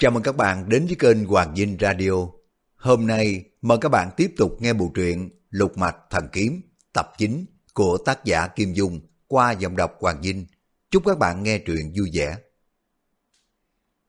[0.00, 2.10] Chào mừng các bạn đến với kênh Hoàng Dinh Radio.
[2.76, 6.60] Hôm nay mời các bạn tiếp tục nghe bộ truyện Lục Mạch Thần Kiếm
[6.92, 10.46] tập 9 của tác giả Kim Dung qua giọng đọc Hoàng Dinh.
[10.90, 12.36] Chúc các bạn nghe truyện vui vẻ.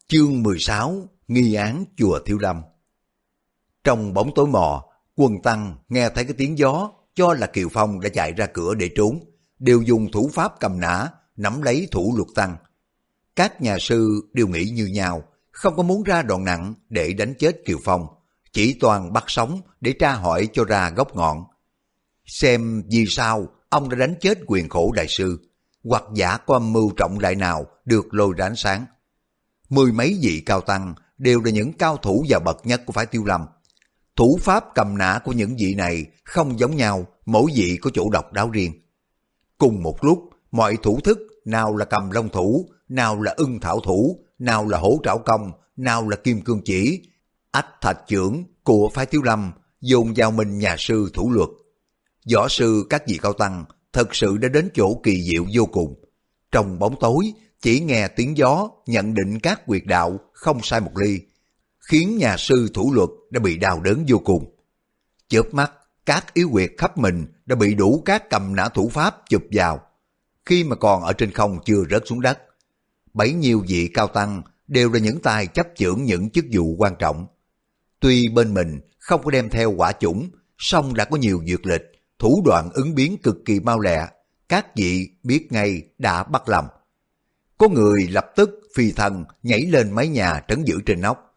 [0.07, 2.62] Chương 16 Nghi án Chùa Thiếu Lâm
[3.83, 4.85] Trong bóng tối mò,
[5.15, 8.76] quân Tăng nghe thấy cái tiếng gió cho là Kiều Phong đã chạy ra cửa
[8.76, 9.19] để trốn,
[9.60, 12.55] đều dùng thủ pháp cầm nã, nắm lấy thủ luật Tăng.
[13.35, 15.23] Các nhà sư đều nghĩ như nhau,
[15.62, 18.07] không có muốn ra đòn nặng để đánh chết Kiều Phong,
[18.53, 21.43] chỉ toàn bắt sống để tra hỏi cho ra gốc ngọn.
[22.25, 25.39] Xem vì sao ông đã đánh chết quyền khổ đại sư,
[25.83, 28.85] hoặc giả có âm mưu trọng đại nào được lôi ra ánh sáng.
[29.69, 33.05] Mười mấy vị cao tăng đều là những cao thủ và bậc nhất của phái
[33.05, 33.45] tiêu lâm.
[34.16, 38.09] Thủ pháp cầm nã của những vị này không giống nhau, mỗi vị có chỗ
[38.09, 38.73] độc đáo riêng.
[39.57, 43.80] Cùng một lúc, mọi thủ thức nào là cầm long thủ, nào là ưng thảo
[43.80, 47.02] thủ, nào là hổ trảo công, nào là kim cương chỉ,
[47.52, 51.50] ách thạch trưởng của phái thiếu lâm dồn vào mình nhà sư thủ luật.
[52.33, 56.03] Võ sư các vị cao tăng thật sự đã đến chỗ kỳ diệu vô cùng.
[56.52, 60.92] Trong bóng tối, chỉ nghe tiếng gió nhận định các quyệt đạo không sai một
[60.98, 61.20] ly,
[61.89, 64.55] khiến nhà sư thủ luật đã bị đau đớn vô cùng.
[65.28, 65.72] Chớp mắt,
[66.05, 69.80] các yếu quyệt khắp mình đã bị đủ các cầm nã thủ pháp chụp vào.
[70.45, 72.39] Khi mà còn ở trên không chưa rớt xuống đất,
[73.14, 76.95] bấy nhiêu vị cao tăng đều là những tài chấp chưởng những chức vụ quan
[77.00, 77.28] trọng.
[78.00, 81.82] Tuy bên mình không có đem theo quả chủng, song đã có nhiều dược lịch,
[82.20, 84.08] thủ đoạn ứng biến cực kỳ mau lẹ,
[84.50, 86.66] các vị biết ngay đã bắt lầm.
[87.58, 91.36] Có người lập tức phi thần nhảy lên mái nhà trấn giữ trên nóc.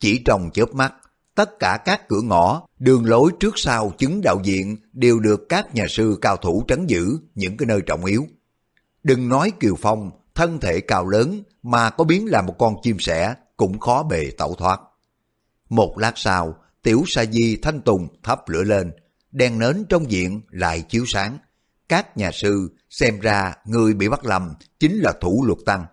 [0.00, 0.94] Chỉ trong chớp mắt,
[1.34, 5.74] tất cả các cửa ngõ, đường lối trước sau chứng đạo diện đều được các
[5.74, 8.26] nhà sư cao thủ trấn giữ những cái nơi trọng yếu.
[9.02, 12.96] Đừng nói Kiều Phong thân thể cao lớn mà có biến là một con chim
[12.98, 14.80] sẻ cũng khó bề tẩu thoát.
[15.68, 18.92] Một lát sau, tiểu sa di thanh tùng thắp lửa lên,
[19.32, 21.38] đèn nến trong diện lại chiếu sáng.
[21.88, 25.86] Các nhà sư xem ra người bị bắt lầm chính là thủ luật tăng.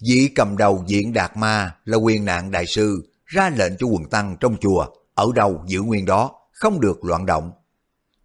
[0.00, 4.04] Vị cầm đầu diện đạt ma là quyền nạn đại sư ra lệnh cho quần
[4.04, 7.52] tăng trong chùa ở đâu giữ nguyên đó, không được loạn động.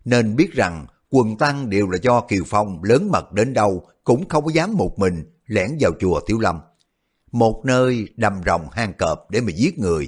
[0.05, 4.29] Nên biết rằng quần tăng đều là do Kiều Phong lớn mật đến đâu cũng
[4.29, 6.59] không có dám một mình lẻn vào chùa Tiểu Lâm.
[7.31, 10.07] Một nơi đầm rồng hang cọp để mà giết người,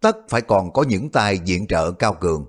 [0.00, 2.46] tất phải còn có những tài diện trợ cao cường.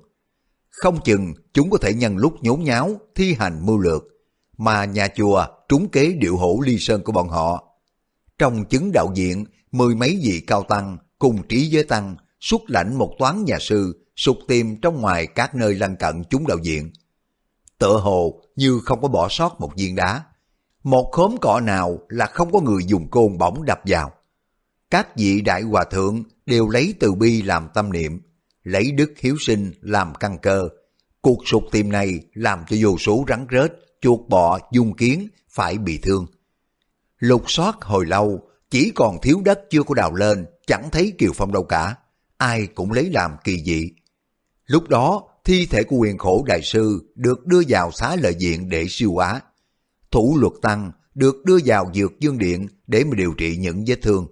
[0.70, 4.04] Không chừng chúng có thể nhân lúc nhốn nháo, thi hành mưu lược,
[4.58, 7.64] mà nhà chùa trúng kế điệu hổ ly sơn của bọn họ.
[8.38, 12.98] Trong chứng đạo diện, mười mấy vị cao tăng cùng trí giới tăng xuất lãnh
[12.98, 16.92] một toán nhà sư sục tìm trong ngoài các nơi lân cận chúng đạo diện.
[17.78, 20.24] Tựa hồ như không có bỏ sót một viên đá,
[20.88, 24.12] một khóm cỏ nào là không có người dùng côn bổng đập vào.
[24.90, 28.22] Các vị đại hòa thượng đều lấy từ bi làm tâm niệm,
[28.64, 30.70] lấy đức hiếu sinh làm căn cơ.
[31.22, 33.72] Cuộc sụt tìm này làm cho vô số rắn rết,
[34.02, 36.26] chuột bọ, dung kiến phải bị thương.
[37.20, 41.32] Lục soát hồi lâu, chỉ còn thiếu đất chưa có đào lên, chẳng thấy Kiều
[41.36, 41.96] Phong đâu cả.
[42.38, 43.90] Ai cũng lấy làm kỳ dị.
[44.66, 48.70] Lúc đó, thi thể của quyền khổ đại sư được đưa vào xá lợi diện
[48.70, 49.42] để siêu hóa
[50.18, 53.96] thủ luật tăng được đưa vào dược dương điện để mà điều trị những vết
[54.02, 54.28] thương.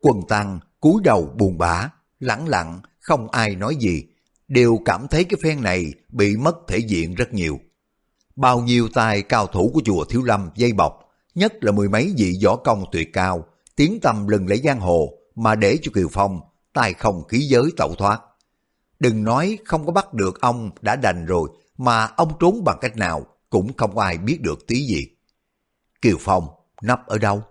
[0.00, 4.04] Quần tăng cúi đầu buồn bã, lẳng lặng, không ai nói gì,
[4.48, 7.58] đều cảm thấy cái phen này bị mất thể diện rất nhiều.
[8.36, 10.92] Bao nhiêu tài cao thủ của chùa Thiếu Lâm dây bọc,
[11.34, 13.44] nhất là mười mấy vị võ công tuyệt cao,
[13.76, 16.40] tiếng tâm lừng lấy giang hồ mà để cho Kiều Phong
[16.72, 18.20] tài không khí giới tẩu thoát.
[19.00, 21.48] Đừng nói không có bắt được ông đã đành rồi,
[21.78, 25.06] mà ông trốn bằng cách nào cũng không ai biết được tí gì.
[26.02, 26.48] Kiều Phong
[26.82, 27.42] nấp ở đâu?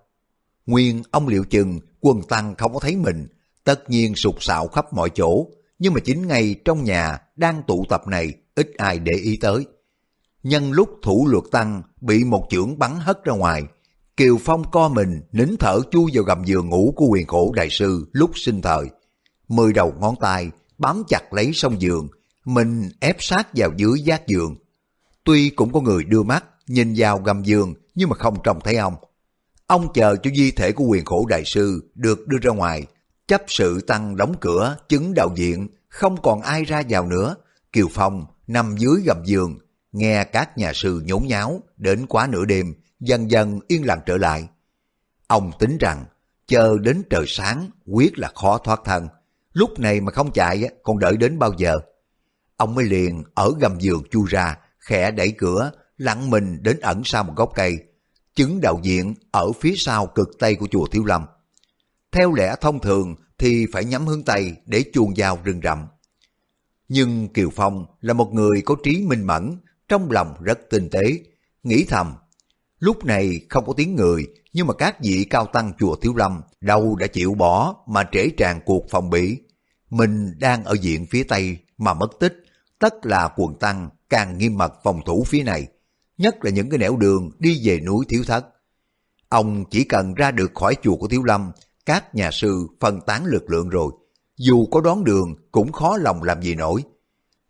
[0.66, 3.28] Nguyên ông liệu chừng quần tăng không có thấy mình,
[3.64, 5.48] tất nhiên sụt sạo khắp mọi chỗ,
[5.80, 9.66] nhưng mà chính ngay trong nhà đang tụ tập này ít ai để ý tới.
[10.44, 13.64] Nhân lúc thủ luật tăng bị một chưởng bắn hất ra ngoài,
[14.18, 17.68] Kiều Phong co mình nín thở chui vào gầm giường ngủ của quyền khổ đại
[17.70, 18.86] sư lúc sinh thời.
[19.48, 22.08] Mười đầu ngón tay bám chặt lấy sông giường,
[22.46, 24.56] mình ép sát vào dưới giác giường,
[25.28, 28.76] Tuy cũng có người đưa mắt, nhìn vào gầm giường nhưng mà không trông thấy
[28.76, 28.96] ông.
[29.68, 32.86] Ông chờ cho di thể của quyền khổ đại sư được đưa ra ngoài,
[33.28, 37.36] chấp sự tăng đóng cửa, chứng đạo diện, không còn ai ra vào nữa.
[37.72, 39.58] Kiều Phong nằm dưới gầm giường,
[39.92, 44.18] nghe các nhà sư nhốn nháo, đến quá nửa đêm, dần dần yên lặng trở
[44.18, 44.48] lại.
[45.28, 46.06] Ông tính rằng,
[46.48, 49.08] chờ đến trời sáng, quyết là khó thoát thân.
[49.54, 51.80] Lúc này mà không chạy, còn đợi đến bao giờ?
[52.58, 54.58] Ông mới liền ở gầm giường chui ra,
[54.88, 57.78] khẽ đẩy cửa, lặng mình đến ẩn sau một gốc cây.
[58.36, 61.26] Chứng đạo diện ở phía sau cực tây của chùa Thiếu Lâm.
[62.12, 65.86] Theo lẽ thông thường, thì phải nhắm hướng Tây để chuồn vào rừng rậm.
[66.88, 69.58] Nhưng Kiều Phong là một người có trí minh mẫn,
[69.88, 71.20] trong lòng rất tinh tế,
[71.64, 72.14] nghĩ thầm.
[72.80, 76.42] Lúc này không có tiếng người, nhưng mà các vị cao tăng chùa Thiếu Lâm
[76.62, 79.38] đâu đã chịu bỏ mà trễ tràn cuộc phòng bị.
[79.90, 82.44] Mình đang ở diện phía Tây mà mất tích,
[82.80, 85.68] tất là quần tăng càng nghiêm mật phòng thủ phía này,
[86.18, 88.46] nhất là những cái nẻo đường đi về núi Thiếu Thất.
[89.30, 91.52] Ông chỉ cần ra được khỏi chùa của Thiếu Lâm,
[91.86, 93.92] các nhà sư phân tán lực lượng rồi,
[94.38, 96.84] dù có đoán đường cũng khó lòng làm gì nổi.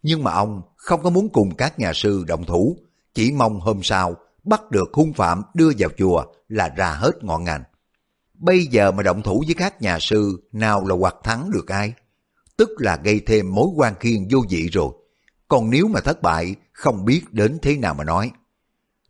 [0.03, 2.77] Nhưng mà ông không có muốn cùng các nhà sư động thủ,
[3.13, 7.43] chỉ mong hôm sau bắt được hung phạm đưa vào chùa là ra hết ngọn
[7.43, 7.63] ngành.
[8.33, 11.93] Bây giờ mà động thủ với các nhà sư nào là hoặc thắng được ai?
[12.57, 14.91] Tức là gây thêm mối quan khiên vô dị rồi.
[15.47, 18.31] Còn nếu mà thất bại, không biết đến thế nào mà nói.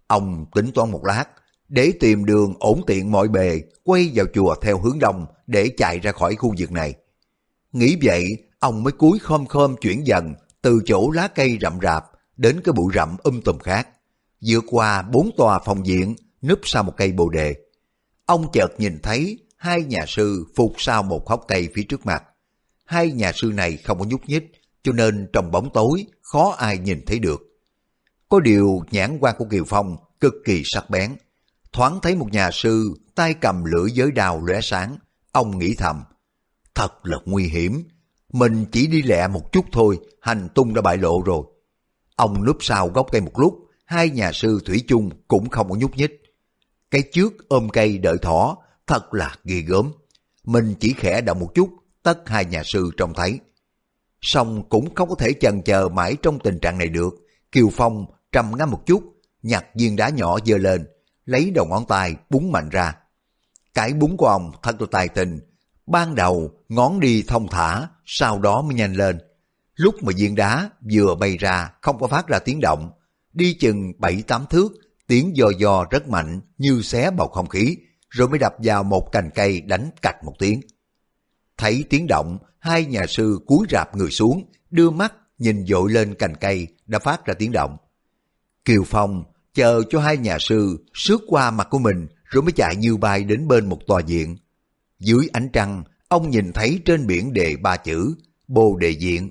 [0.08, 1.26] Ông tính toán một lát,
[1.70, 6.00] để tìm đường ổn tiện mọi bề, quay vào chùa theo hướng đông để chạy
[6.00, 6.94] ra khỏi khu vực này.
[7.72, 8.24] Nghĩ vậy,
[8.60, 12.06] ông mới cúi khom khom chuyển dần từ chỗ lá cây rậm rạp
[12.38, 13.88] đến cái bụi rậm um tùm khác,
[14.42, 17.56] vượt qua bốn tòa phòng diện núp sau một cây bồ đề.
[18.26, 22.24] Ông chợt nhìn thấy hai nhà sư phục sau một hốc cây phía trước mặt.
[22.86, 24.52] Hai nhà sư này không có nhúc nhích,
[24.84, 27.42] cho nên trong bóng tối khó ai nhìn thấy được.
[28.30, 31.16] Có điều nhãn quan của Kiều Phong cực kỳ sắc bén.
[31.74, 34.98] Thoáng thấy một nhà sư tay cầm lưỡi giới đào lóe sáng,
[35.32, 36.04] ông nghĩ thầm,
[36.76, 37.84] thật là nguy hiểm,
[38.34, 41.44] mình chỉ đi lẹ một chút thôi, hành tung đã bại lộ rồi.
[42.16, 45.76] Ông núp sau gốc cây một lúc, hai nhà sư Thủy chung cũng không có
[45.76, 46.12] nhúc nhích.
[46.92, 48.58] Cái trước ôm cây đợi thỏ,
[48.88, 49.92] thật là ghê gớm.
[50.44, 51.70] Mình chỉ khẽ động một chút,
[52.04, 53.40] tất hai nhà sư trông thấy.
[54.22, 57.16] Xong cũng không có thể chần chờ mãi trong tình trạng này được.
[57.52, 59.04] Kiều Phong trầm ngâm một chút,
[59.44, 60.88] nhặt viên đá nhỏ dơ lên,
[61.26, 62.96] lấy đầu ngón tay búng mạnh ra.
[63.74, 65.40] Cái búng của ông thật là tài tình.
[65.88, 69.20] Ban đầu ngón đi thông thả, sau đó mới nhanh lên.
[69.76, 72.92] Lúc mà viên đá vừa bay ra không có phát ra tiếng động,
[73.34, 74.74] đi chừng bảy tám thước,
[75.08, 77.78] tiếng giò giò rất mạnh như xé bầu không khí,
[78.10, 80.62] rồi mới đập vào một cành cây đánh cạch một tiếng.
[81.58, 82.38] Thấy tiếng động,
[82.68, 87.00] hai nhà sư cúi rạp người xuống, đưa mắt nhìn dội lên cành cây đã
[87.00, 87.78] phát ra tiếng động.
[88.66, 89.24] Kiều Phong
[89.54, 93.24] chờ cho hai nhà sư sướt qua mặt của mình rồi mới chạy như bay
[93.24, 94.38] đến bên một tòa diện.
[95.00, 98.16] Dưới ánh trăng, ông nhìn thấy trên biển đề ba chữ
[98.48, 99.30] Bồ Đề Diện.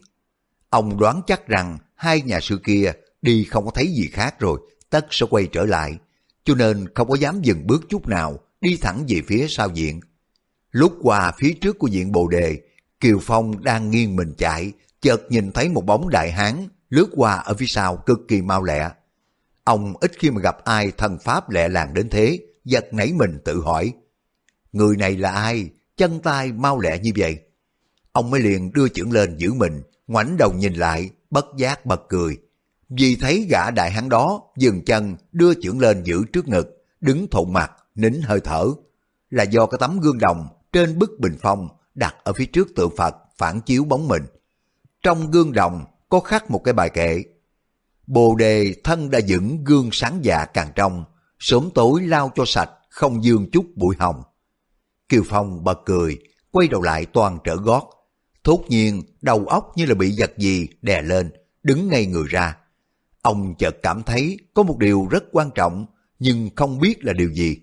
[0.71, 2.93] Ông đoán chắc rằng hai nhà sư kia
[3.23, 4.61] đi không có thấy gì khác rồi,
[4.91, 5.99] tất sẽ quay trở lại,
[6.45, 10.01] cho nên không có dám dừng bước chút nào, đi thẳng về phía sau diện.
[10.71, 12.61] Lúc qua phía trước của diện Bồ Đề,
[13.01, 17.35] Kiều Phong đang nghiêng mình chạy, chợt nhìn thấy một bóng đại hán lướt qua
[17.35, 18.91] ở phía sau cực kỳ mau lẹ.
[19.65, 23.39] Ông ít khi mà gặp ai thần pháp lẹ làng đến thế, giật nảy mình
[23.45, 23.93] tự hỏi.
[24.73, 25.71] Người này là ai?
[25.97, 27.39] Chân tay mau lẹ như vậy.
[28.13, 32.03] Ông mới liền đưa chưởng lên giữ mình, ngoảnh đầu nhìn lại, bất giác bật
[32.09, 32.39] cười.
[32.89, 37.27] Vì thấy gã đại hán đó dừng chân đưa chưởng lên giữ trước ngực, đứng
[37.31, 38.67] thụ mặt, nín hơi thở.
[39.31, 42.97] Là do cái tấm gương đồng trên bức bình phong đặt ở phía trước tượng
[42.97, 44.23] Phật phản chiếu bóng mình.
[45.03, 47.23] Trong gương đồng có khắc một cái bài kệ.
[48.07, 51.05] Bồ đề thân đã dựng gương sáng dạ càng trong,
[51.39, 54.23] sớm tối lao cho sạch, không dương chút bụi hồng.
[55.09, 56.19] Kiều Phong bật cười,
[56.51, 57.91] quay đầu lại toàn trở gót.
[58.45, 62.57] Thốt nhiên, đầu óc như là bị giật gì đè lên, đứng ngay người ra.
[63.23, 65.87] Ông chợt cảm thấy có một điều rất quan trọng,
[66.19, 67.57] nhưng không biết là điều gì.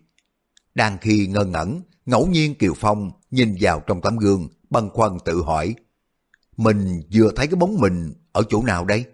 [0.76, 5.18] Đang khi ngơ ngẩn, ngẫu nhiên Kiều Phong nhìn vào trong tấm gương, băn khoăn
[5.26, 5.76] tự hỏi.
[6.58, 9.06] Mình vừa thấy cái bóng mình ở chỗ nào đây?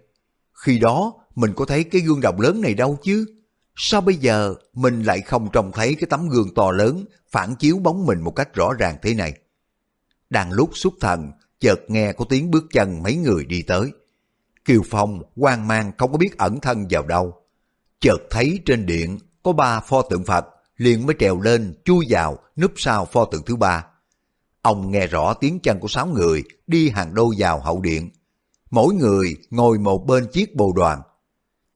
[0.52, 3.26] Khi đó mình có thấy cái gương rộng lớn này đâu chứ?
[3.76, 7.78] Sao bây giờ mình lại không trông thấy cái tấm gương to lớn phản chiếu
[7.78, 9.34] bóng mình một cách rõ ràng thế này?
[10.30, 13.92] Đang lúc xuất thần, chợt nghe có tiếng bước chân mấy người đi tới.
[14.64, 17.34] Kiều Phong hoang mang không có biết ẩn thân vào đâu.
[18.00, 20.46] Chợt thấy trên điện có ba pho tượng Phật,
[20.76, 23.89] liền mới trèo lên, chui vào, núp sau pho tượng thứ ba.
[24.62, 28.10] Ông nghe rõ tiếng chân của sáu người đi hàng đô vào hậu điện.
[28.70, 31.02] Mỗi người ngồi một bên chiếc bồ đoàn.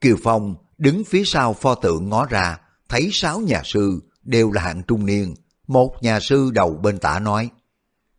[0.01, 4.63] Kiều Phong đứng phía sau pho tượng ngó ra, thấy sáu nhà sư đều là
[4.63, 5.35] hạng trung niên.
[5.67, 7.51] Một nhà sư đầu bên tả nói,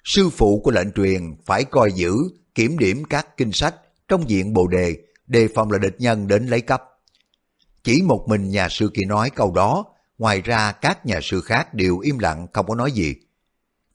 [0.03, 2.13] sư phụ của lệnh truyền phải coi giữ,
[2.55, 3.75] kiểm điểm các kinh sách
[4.07, 6.83] trong diện bồ đề, đề phòng là địch nhân đến lấy cấp.
[7.83, 9.85] Chỉ một mình nhà sư kia nói câu đó,
[10.17, 13.15] ngoài ra các nhà sư khác đều im lặng không có nói gì.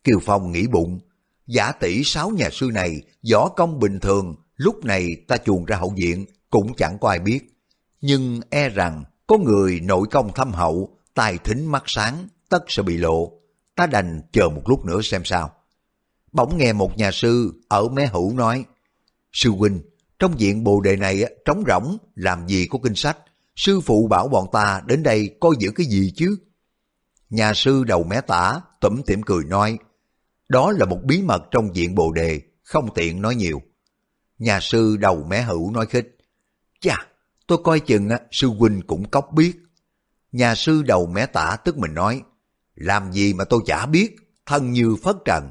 [0.05, 1.01] Kiều Phong nghĩ bụng,
[1.47, 3.03] giả tỷ sáu nhà sư này
[3.33, 7.19] võ công bình thường, lúc này ta chuồn ra hậu viện cũng chẳng có ai
[7.19, 7.41] biết.
[8.01, 12.83] Nhưng e rằng có người nội công thâm hậu, tài thính mắt sáng, tất sẽ
[12.83, 13.33] bị lộ.
[13.75, 15.53] Ta đành chờ một lúc nữa xem sao.
[16.33, 18.65] Bỗng nghe một nhà sư ở mé hữu nói,
[19.33, 19.81] Sư huynh,
[20.19, 23.19] trong viện bồ đề này trống rỗng, làm gì có kinh sách,
[23.57, 26.37] sư phụ bảo bọn ta đến đây coi giữ cái gì chứ?
[27.31, 29.79] Nhà sư đầu mé tả, tủm tỉm cười nói,
[30.51, 33.63] đó là một bí mật trong diện bồ đề, không tiện nói nhiều.
[34.39, 36.17] Nhà sư đầu mé hữu nói khích,
[36.81, 36.97] chà,
[37.47, 39.53] tôi coi chừng sư huynh cũng cóc biết.
[40.33, 42.23] Nhà sư đầu mé tả tức mình nói,
[42.75, 44.17] làm gì mà tôi chả biết,
[44.47, 45.51] thân như phất trần.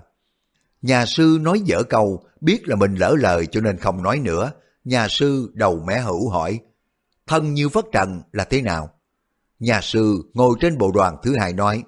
[0.82, 4.52] Nhà sư nói dở câu, biết là mình lỡ lời cho nên không nói nữa.
[4.84, 6.60] Nhà sư đầu mé hữu hỏi,
[7.28, 8.90] thân như phất trần là thế nào?
[9.60, 11.84] Nhà sư ngồi trên bộ đoàn thứ hai nói,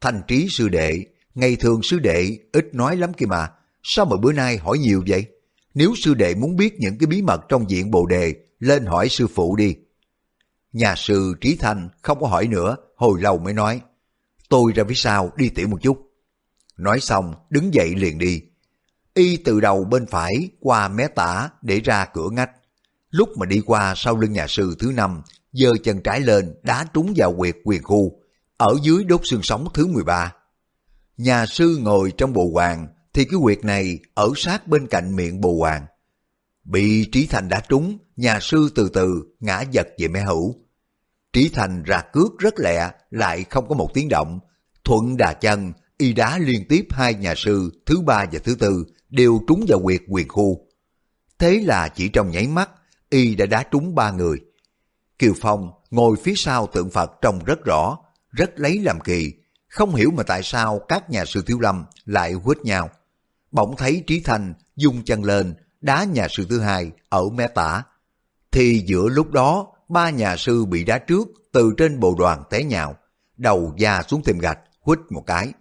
[0.00, 1.04] thành trí sư đệ,
[1.38, 3.48] ngày thường sư đệ ít nói lắm kia mà,
[3.82, 5.26] sao mà bữa nay hỏi nhiều vậy?
[5.74, 9.08] Nếu sư đệ muốn biết những cái bí mật trong diện bồ đề, lên hỏi
[9.08, 9.76] sư phụ đi.
[10.72, 13.80] Nhà sư Trí Thanh không có hỏi nữa, hồi lâu mới nói,
[14.48, 15.98] tôi ra phía sau đi tiểu một chút.
[16.76, 18.42] Nói xong, đứng dậy liền đi.
[19.14, 22.50] Y từ đầu bên phải qua mé tả để ra cửa ngách.
[23.10, 26.86] Lúc mà đi qua sau lưng nhà sư thứ năm, giơ chân trái lên đá
[26.94, 28.22] trúng vào quyệt quyền khu,
[28.56, 30.32] ở dưới đốt xương sống thứ 13.
[31.18, 35.40] Nhà sư ngồi trong bồ hoàng, thì cái quyệt này ở sát bên cạnh miệng
[35.40, 35.86] bồ hoàng.
[36.64, 40.54] Bị Trí Thành đá trúng, nhà sư từ từ ngã giật về mé hữu.
[41.32, 44.40] Trí Thành ra cước rất lẹ, lại không có một tiếng động.
[44.84, 48.84] Thuận đà chân, y đá liên tiếp hai nhà sư thứ ba và thứ tư
[49.08, 50.66] đều trúng vào quyệt quyền khu.
[51.38, 52.70] Thế là chỉ trong nháy mắt,
[53.10, 54.38] y đã đá trúng ba người.
[55.18, 57.98] Kiều Phong ngồi phía sau tượng Phật trông rất rõ,
[58.30, 59.32] rất lấy làm kỳ,
[59.78, 62.90] không hiểu mà tại sao các nhà sư thiếu lâm lại quýt nhau.
[63.50, 67.82] Bỗng thấy Trí Thành dung chân lên, đá nhà sư thứ hai ở mé tả.
[68.52, 72.64] Thì giữa lúc đó, ba nhà sư bị đá trước từ trên bộ đoàn té
[72.64, 72.96] nhào,
[73.36, 75.52] đầu da xuống tìm gạch, quýt một cái.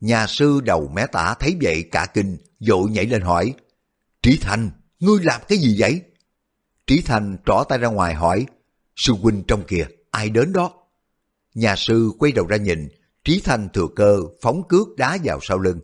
[0.00, 3.54] Nhà sư đầu mé tả thấy vậy cả kinh, dội nhảy lên hỏi,
[4.22, 6.02] Trí Thành, ngươi làm cái gì vậy?
[6.86, 8.46] Trí Thành trỏ tay ra ngoài hỏi,
[8.96, 10.72] sư huynh trong kìa, ai đến đó?
[11.54, 12.88] Nhà sư quay đầu ra nhìn,
[13.24, 15.80] Trí thanh thừa cơ phóng cước đá vào sau lưng.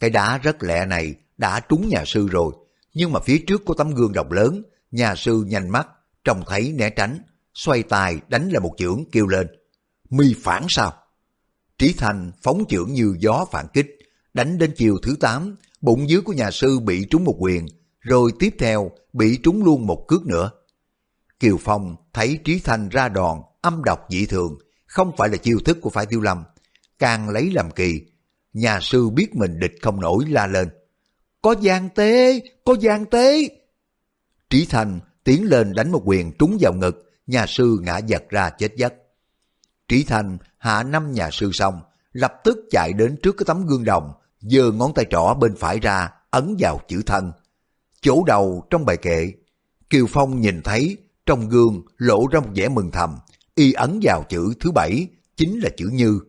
[0.00, 2.52] Cái đá rất lẹ này đã trúng nhà sư rồi,
[2.94, 5.88] nhưng mà phía trước có tấm gương độc lớn, nhà sư nhanh mắt,
[6.24, 7.18] trông thấy né tránh,
[7.54, 9.46] xoay tài đánh là một chưởng kêu lên.
[10.10, 10.94] Mi phản sao?
[11.78, 13.98] Trí thanh phóng chưởng như gió phản kích,
[14.34, 17.66] đánh đến chiều thứ 8, bụng dưới của nhà sư bị trúng một quyền,
[18.00, 20.50] rồi tiếp theo bị trúng luôn một cước nữa.
[21.40, 25.58] Kiều Phong thấy Trí thanh ra đòn, âm độc dị thường, không phải là chiêu
[25.64, 26.44] thức của phải tiêu lâm,
[27.00, 28.00] càng lấy làm kỳ.
[28.52, 30.68] Nhà sư biết mình địch không nổi la lên.
[31.42, 33.48] Có gian tế, có gian tế.
[34.50, 38.50] Trí Thành tiến lên đánh một quyền trúng vào ngực, nhà sư ngã giật ra
[38.50, 38.94] chết giấc.
[39.88, 41.80] Trí Thành hạ năm nhà sư xong,
[42.12, 45.78] lập tức chạy đến trước cái tấm gương đồng, giơ ngón tay trỏ bên phải
[45.78, 47.32] ra, ấn vào chữ thân.
[48.00, 49.32] Chỗ đầu trong bài kệ,
[49.90, 53.18] Kiều Phong nhìn thấy trong gương lộ ra một vẻ mừng thầm,
[53.54, 56.20] y ấn vào chữ thứ bảy, chính là chữ Như.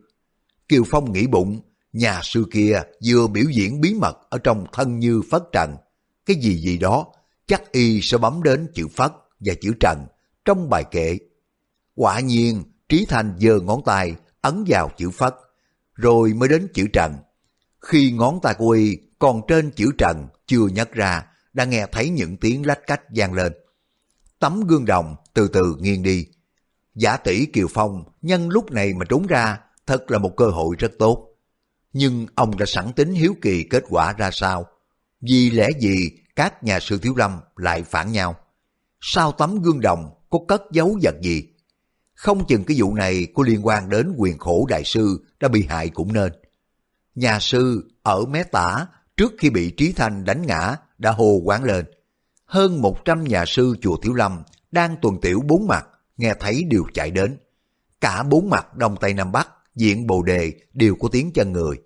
[0.72, 1.60] Kiều Phong nghĩ bụng,
[1.92, 5.76] nhà sư kia vừa biểu diễn bí mật ở trong thân Như Phất Trần.
[6.26, 7.06] Cái gì gì đó,
[7.46, 10.06] chắc y sẽ bấm đến chữ Phất và chữ Trần
[10.44, 11.18] trong bài kệ.
[11.94, 15.34] Quả nhiên, Trí Thành giơ ngón tay ấn vào chữ Phất,
[15.94, 17.14] rồi mới đến chữ Trần.
[17.80, 22.08] Khi ngón tay của y còn trên chữ Trần chưa nhấc ra, đã nghe thấy
[22.10, 23.52] những tiếng lách cách vang lên.
[24.38, 26.26] Tấm gương đồng từ từ nghiêng đi.
[26.94, 30.76] Giả tỷ Kiều Phong nhân lúc này mà trốn ra thật là một cơ hội
[30.78, 31.28] rất tốt.
[31.92, 34.66] Nhưng ông đã sẵn tính hiếu kỳ kết quả ra sao.
[35.20, 38.36] Vì lẽ gì các nhà sư thiếu lâm lại phản nhau?
[39.00, 41.48] Sau tấm gương đồng có cất giấu vật gì?
[42.14, 45.66] Không chừng cái vụ này có liên quan đến quyền khổ đại sư đã bị
[45.68, 46.32] hại cũng nên.
[47.14, 48.86] Nhà sư ở mé tả
[49.16, 51.84] trước khi bị Trí Thanh đánh ngã đã hồ quán lên.
[52.44, 55.86] Hơn 100 nhà sư chùa Thiếu Lâm đang tuần tiểu bốn mặt,
[56.16, 57.38] nghe thấy đều chạy đến.
[58.00, 61.76] Cả bốn mặt Đông Tây Nam Bắc, diện Bồ Đề đều có tiếng chân người.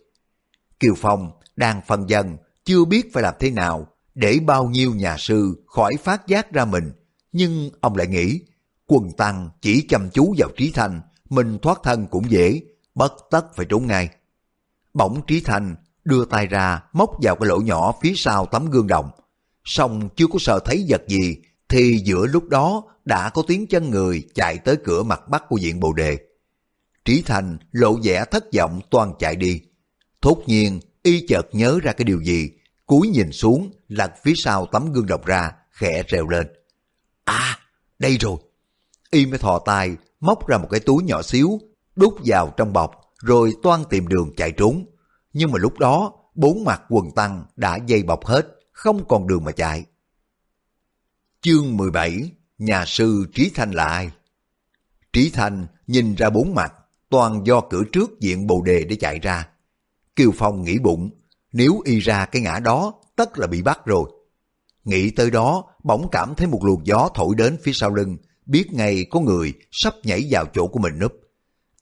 [0.80, 5.16] Kiều Phong đang phân dân, chưa biết phải làm thế nào để bao nhiêu nhà
[5.18, 6.92] sư khỏi phát giác ra mình.
[7.32, 8.40] Nhưng ông lại nghĩ,
[8.86, 11.00] quần tăng chỉ chăm chú vào Trí Thanh,
[11.30, 12.60] mình thoát thân cũng dễ,
[12.94, 14.08] bất tất phải trốn ngay.
[14.94, 18.86] Bỗng Trí Thanh đưa tay ra móc vào cái lỗ nhỏ phía sau tấm gương
[18.86, 19.10] đồng.
[19.64, 21.36] Xong chưa có sợ thấy vật gì,
[21.68, 25.56] thì giữa lúc đó đã có tiếng chân người chạy tới cửa mặt bắc của
[25.56, 26.18] diện bồ đề.
[27.06, 29.60] Trí Thành lộ vẻ thất vọng toàn chạy đi.
[30.20, 32.50] Thốt nhiên, y chợt nhớ ra cái điều gì,
[32.86, 36.46] cúi nhìn xuống, lật phía sau tấm gương độc ra, khẽ reo lên.
[37.24, 37.58] À,
[37.98, 38.36] đây rồi.
[39.10, 41.60] Y mới thò tay, móc ra một cái túi nhỏ xíu,
[41.96, 44.86] đút vào trong bọc, rồi toan tìm đường chạy trốn.
[45.32, 49.44] Nhưng mà lúc đó, bốn mặt quần tăng đã dây bọc hết, không còn đường
[49.44, 49.84] mà chạy.
[51.40, 54.10] Chương 17 Nhà sư Trí Thanh là ai?
[55.12, 56.72] Trí Thanh nhìn ra bốn mặt,
[57.08, 59.48] toàn do cửa trước diện bồ đề để chạy ra.
[60.16, 61.10] Kiều Phong nghĩ bụng,
[61.52, 64.10] nếu y ra cái ngã đó, tất là bị bắt rồi.
[64.84, 68.72] Nghĩ tới đó, bỗng cảm thấy một luồng gió thổi đến phía sau lưng, biết
[68.72, 71.12] ngay có người sắp nhảy vào chỗ của mình núp.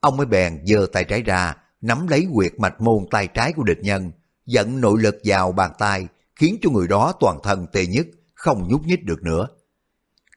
[0.01, 3.63] Ông mới bèn giơ tay trái ra, nắm lấy quyệt mạch môn tay trái của
[3.63, 4.13] địch nhân,
[4.47, 8.69] dẫn nội lực vào bàn tay, khiến cho người đó toàn thân tê nhất, không
[8.69, 9.49] nhúc nhích được nữa.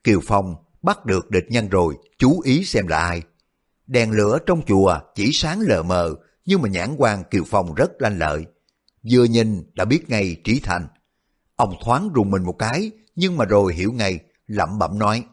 [0.03, 3.21] Kiều Phong bắt được địch nhân rồi, chú ý xem là ai.
[3.87, 6.15] Đèn lửa trong chùa chỉ sáng lờ mờ,
[6.45, 8.45] nhưng mà nhãn quan Kiều Phong rất lanh lợi.
[9.11, 10.87] Vừa nhìn đã biết ngay trí thành.
[11.55, 15.23] Ông thoáng rùng mình một cái, nhưng mà rồi hiểu ngay, lẩm bẩm nói.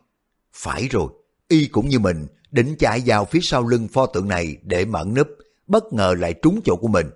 [0.52, 1.08] Phải rồi,
[1.49, 5.14] y cũng như mình, định chạy vào phía sau lưng pho tượng này để mẫn
[5.14, 5.28] núp,
[5.66, 7.06] bất ngờ lại trúng chỗ của mình.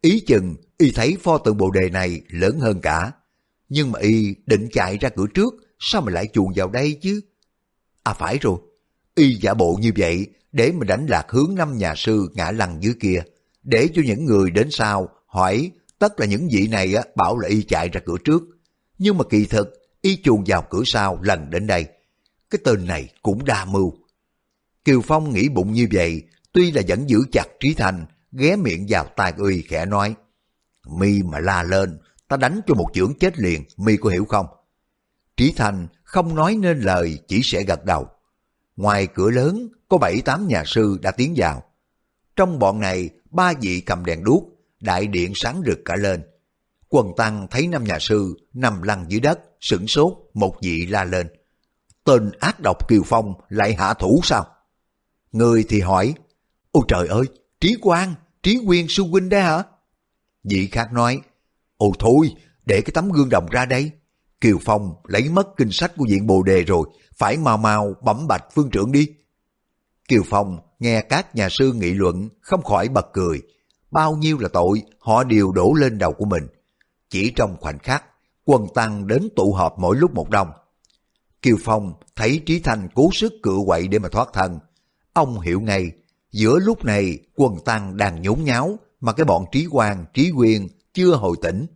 [0.00, 3.12] Ý chừng, y thấy pho tượng bồ đề này lớn hơn cả.
[3.68, 7.20] Nhưng mà y định chạy ra cửa trước, sao mà lại chuồn vào đây chứ?
[8.02, 8.58] À phải rồi,
[9.14, 12.82] y giả bộ như vậy để mà đánh lạc hướng năm nhà sư ngã lăn
[12.82, 13.22] dưới kia,
[13.62, 17.48] để cho những người đến sau hỏi tất là những vị này á, bảo là
[17.48, 18.42] y chạy ra cửa trước.
[18.98, 19.68] Nhưng mà kỳ thực,
[20.00, 21.86] y chuồn vào cửa sau lần đến đây.
[22.50, 23.94] Cái tên này cũng đa mưu.
[24.84, 28.86] Kiều Phong nghĩ bụng như vậy, tuy là vẫn giữ chặt Trí Thành, ghé miệng
[28.88, 30.14] vào tai uy khẽ nói.
[30.88, 34.46] Mi mà la lên, ta đánh cho một chưởng chết liền, Mi có hiểu không?
[35.36, 38.08] Trí Thành không nói nên lời, chỉ sẽ gật đầu.
[38.76, 41.62] Ngoài cửa lớn, có bảy tám nhà sư đã tiến vào.
[42.36, 44.44] Trong bọn này, ba vị cầm đèn đuốc,
[44.80, 46.22] đại điện sáng rực cả lên.
[46.88, 51.04] Quần tăng thấy năm nhà sư nằm lăn dưới đất, sửng sốt, một vị la
[51.04, 51.28] lên.
[52.04, 54.46] Tên ác độc Kiều Phong lại hạ thủ sao?
[55.32, 56.14] Người thì hỏi,
[56.72, 57.24] Ôi trời ơi,
[57.60, 59.62] Trí Quang, Trí Quyên sư huynh đấy hả?
[60.44, 61.20] Vị khác nói,
[61.76, 62.30] Ồ thôi,
[62.66, 63.90] để cái tấm gương đồng ra đây.
[64.44, 68.26] Kiều Phong lấy mất kinh sách của viện Bồ Đề rồi, phải mau mau bẩm
[68.28, 69.08] bạch phương trưởng đi.
[70.08, 73.42] Kiều Phong nghe các nhà sư nghị luận không khỏi bật cười.
[73.90, 76.46] Bao nhiêu là tội họ đều đổ lên đầu của mình.
[77.10, 78.04] Chỉ trong khoảnh khắc,
[78.44, 80.48] quần tăng đến tụ họp mỗi lúc một đông.
[81.42, 84.58] Kiều Phong thấy Trí Thanh cố sức cựa quậy để mà thoát thân.
[85.12, 85.90] Ông hiểu ngay,
[86.32, 90.68] giữa lúc này quần tăng đang nhốn nháo mà cái bọn Trí Quang, Trí Quyên
[90.94, 91.66] chưa hồi tỉnh.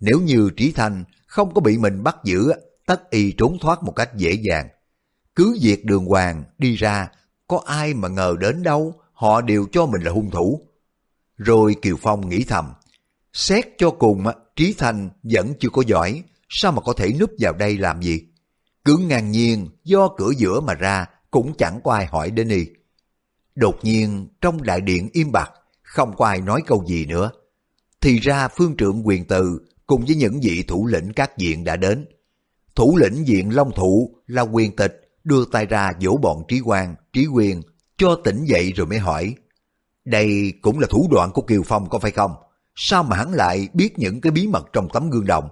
[0.00, 2.52] Nếu như Trí Thanh không có bị mình bắt giữ,
[2.86, 4.68] tất y trốn thoát một cách dễ dàng.
[5.34, 7.08] Cứ việc đường hoàng đi ra,
[7.48, 10.60] có ai mà ngờ đến đâu, họ đều cho mình là hung thủ.
[11.36, 12.72] Rồi Kiều Phong nghĩ thầm,
[13.32, 14.24] xét cho cùng
[14.56, 18.22] Trí thành vẫn chưa có giỏi, sao mà có thể núp vào đây làm gì?
[18.84, 22.66] Cứ ngang nhiên do cửa giữa mà ra cũng chẳng có ai hỏi đến y.
[23.54, 25.50] Đột nhiên trong đại điện im bặt,
[25.82, 27.30] không có ai nói câu gì nữa.
[28.00, 31.76] Thì ra phương trượng quyền từ cùng với những vị thủ lĩnh các diện đã
[31.76, 32.06] đến.
[32.74, 36.94] Thủ lĩnh diện Long Thụ là quyền tịch đưa tay ra dỗ bọn trí quan,
[37.12, 37.62] trí quyền
[37.98, 39.34] cho tỉnh dậy rồi mới hỏi.
[40.04, 42.34] Đây cũng là thủ đoạn của Kiều Phong có phải không?
[42.74, 45.48] Sao mà hắn lại biết những cái bí mật trong tấm gương đồng?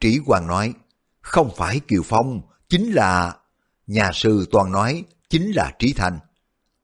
[0.00, 0.72] Trí Hoàng nói,
[1.20, 3.36] không phải Kiều Phong, chính là...
[3.86, 6.18] Nhà sư toàn nói, chính là Trí Thanh.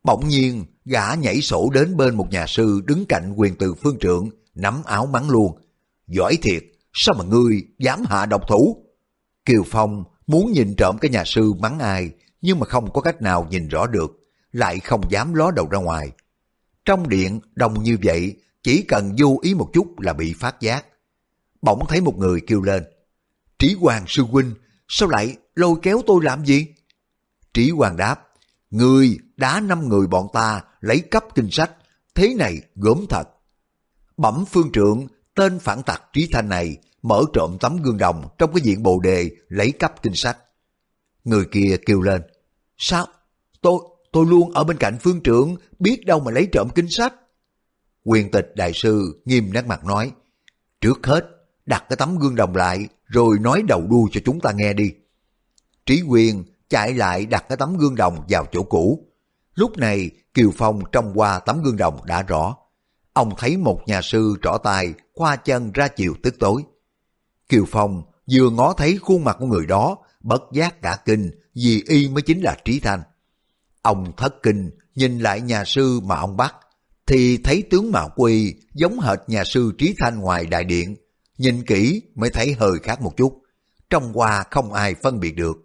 [0.05, 3.99] Bỗng nhiên, gã nhảy sổ đến bên một nhà sư đứng cạnh quyền từ phương
[4.01, 5.59] trượng, nắm áo mắng luôn.
[6.07, 8.87] Giỏi thiệt, sao mà ngươi dám hạ độc thủ?
[9.45, 13.23] Kiều Phong muốn nhìn trộm cái nhà sư mắng ai, nhưng mà không có cách
[13.23, 14.11] nào nhìn rõ được,
[14.53, 16.11] lại không dám ló đầu ra ngoài.
[16.85, 20.87] Trong điện, đông như vậy, chỉ cần vô ý một chút là bị phát giác.
[21.63, 22.85] Bỗng thấy một người kêu lên,
[23.59, 24.55] Trí Hoàng sư huynh,
[24.89, 26.67] sao lại lôi kéo tôi làm gì?
[27.55, 28.27] Trí Hoàng đáp,
[28.71, 31.71] Người đá năm người bọn ta lấy cấp kinh sách,
[32.15, 33.29] thế này gớm thật.
[34.17, 38.53] Bẩm phương trượng, tên phản tặc Trí Thanh này mở trộm tấm gương đồng trong
[38.55, 40.39] cái diện bồ đề lấy cắp kinh sách.
[41.25, 42.23] Người kia kêu lên,
[42.79, 43.07] sao?
[43.61, 43.81] Tôi,
[44.13, 47.15] tôi luôn ở bên cạnh phương trưởng, biết đâu mà lấy trộm kinh sách.
[48.05, 50.13] Quyền tịch đại sư nghiêm nét mặt nói,
[50.81, 51.27] trước hết
[51.67, 54.93] đặt cái tấm gương đồng lại rồi nói đầu đuôi cho chúng ta nghe đi.
[55.87, 59.07] Trí quyền chạy lại đặt cái tấm gương đồng vào chỗ cũ.
[59.55, 62.57] Lúc này Kiều Phong trông qua tấm gương đồng đã rõ.
[63.17, 66.63] Ông thấy một nhà sư trỏ tay khoa chân ra chiều tức tối.
[67.49, 68.03] Kiều Phong
[68.33, 72.23] vừa ngó thấy khuôn mặt của người đó, bất giác cả kinh vì y mới
[72.23, 73.03] chính là Trí Thanh.
[73.83, 76.55] Ông thất kinh nhìn lại nhà sư mà ông bắt,
[77.07, 80.97] thì thấy tướng mạo quy giống hệt nhà sư Trí Thanh ngoài đại điện.
[81.39, 83.43] Nhìn kỹ mới thấy hơi khác một chút,
[83.91, 85.57] trong qua không ai phân biệt được.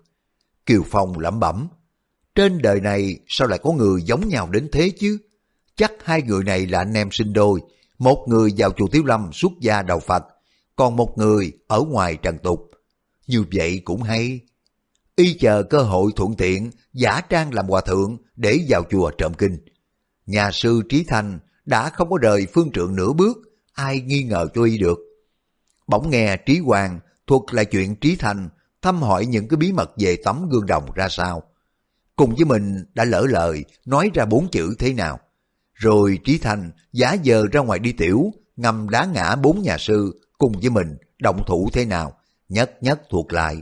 [0.65, 1.67] Kiều Phong lẩm bẩm,
[2.35, 5.17] trên đời này sao lại có người giống nhau đến thế chứ?
[5.75, 7.61] Chắc hai người này là anh em sinh đôi,
[7.97, 10.23] Một người vào chùa Tiếu Lâm xuất gia đầu Phật,
[10.75, 12.71] còn một người ở ngoài trần tục.
[13.27, 14.39] Như vậy cũng hay.
[15.15, 19.33] Y chờ cơ hội thuận tiện, giả trang làm hòa thượng để vào chùa trộm
[19.33, 19.57] kinh.
[20.25, 23.37] Nhà sư Trí Thanh đã không có rời phương trượng nửa bước,
[23.73, 24.99] ai nghi ngờ cho y được.
[25.87, 28.49] Bỗng nghe Trí Hoàng thuật lại chuyện Trí Thanh
[28.81, 31.43] thăm hỏi những cái bí mật về tấm gương đồng ra sao.
[32.15, 35.19] Cùng với mình đã lỡ lời nói ra bốn chữ thế nào.
[35.81, 40.21] Rồi Trí thành giả giờ ra ngoài đi tiểu, ngầm đá ngã bốn nhà sư
[40.37, 42.13] cùng với mình động thủ thế nào,
[42.49, 43.57] nhất nhất thuộc lại.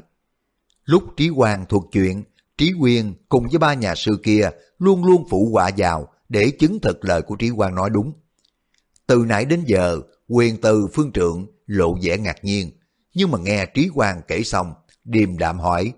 [0.86, 2.24] Lúc Trí Hoàng thuộc chuyện,
[2.58, 6.80] Trí Quyên cùng với ba nhà sư kia luôn luôn phụ họa vào để chứng
[6.80, 8.14] thực lời của Trí Hoàng nói đúng.
[9.08, 12.72] Từ nãy đến giờ, quyền từ phương trượng lộ vẻ ngạc nhiên,
[13.14, 15.94] nhưng mà nghe Trí Hoàng kể xong, điềm đạm hỏi,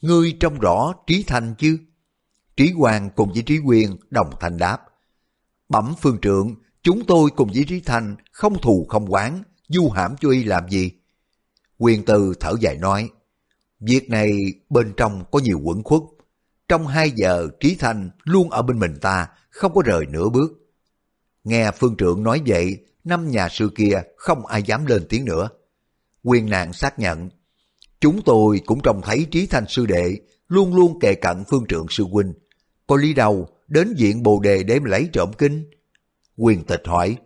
[0.00, 1.78] Ngươi trông rõ Trí Thanh chứ?
[2.56, 4.87] Trí Hoàng cùng với Trí Quyên đồng thanh đáp,
[5.68, 10.16] Bẩm phương trượng, chúng tôi cùng với Trí Thanh không thù không quán, du hãm
[10.20, 10.90] cho y làm gì?
[11.78, 13.10] Quyền từ thở dài nói,
[13.80, 14.30] Việc này
[14.70, 16.02] bên trong có nhiều quẩn khuất.
[16.68, 20.52] Trong hai giờ Trí Thanh luôn ở bên mình ta, không có rời nửa bước.
[21.44, 25.48] Nghe phương trượng nói vậy, năm nhà sư kia không ai dám lên tiếng nữa.
[26.22, 27.28] Quyền nạn xác nhận,
[28.00, 30.16] chúng tôi cũng trông thấy Trí Thanh sư đệ
[30.48, 32.32] luôn luôn kề cận phương trượng sư huynh.
[32.86, 35.70] Có lý đâu đến diện bồ đề để mà lấy trộm kinh?
[36.36, 37.16] Quyền tịch hỏi,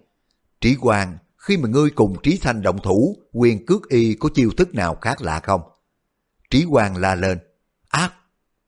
[0.60, 4.50] Trí Quang, khi mà ngươi cùng Trí Thanh động thủ, quyền cước y có chiêu
[4.56, 5.60] thức nào khác lạ không?
[6.50, 7.38] Trí Quang la lên,
[7.88, 8.12] ác,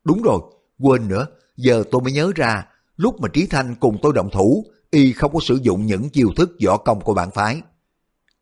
[0.03, 0.39] đúng rồi,
[0.79, 4.65] quên nữa, giờ tôi mới nhớ ra, lúc mà Trí Thanh cùng tôi động thủ,
[4.91, 7.61] y không có sử dụng những chiêu thức võ công của bản phái.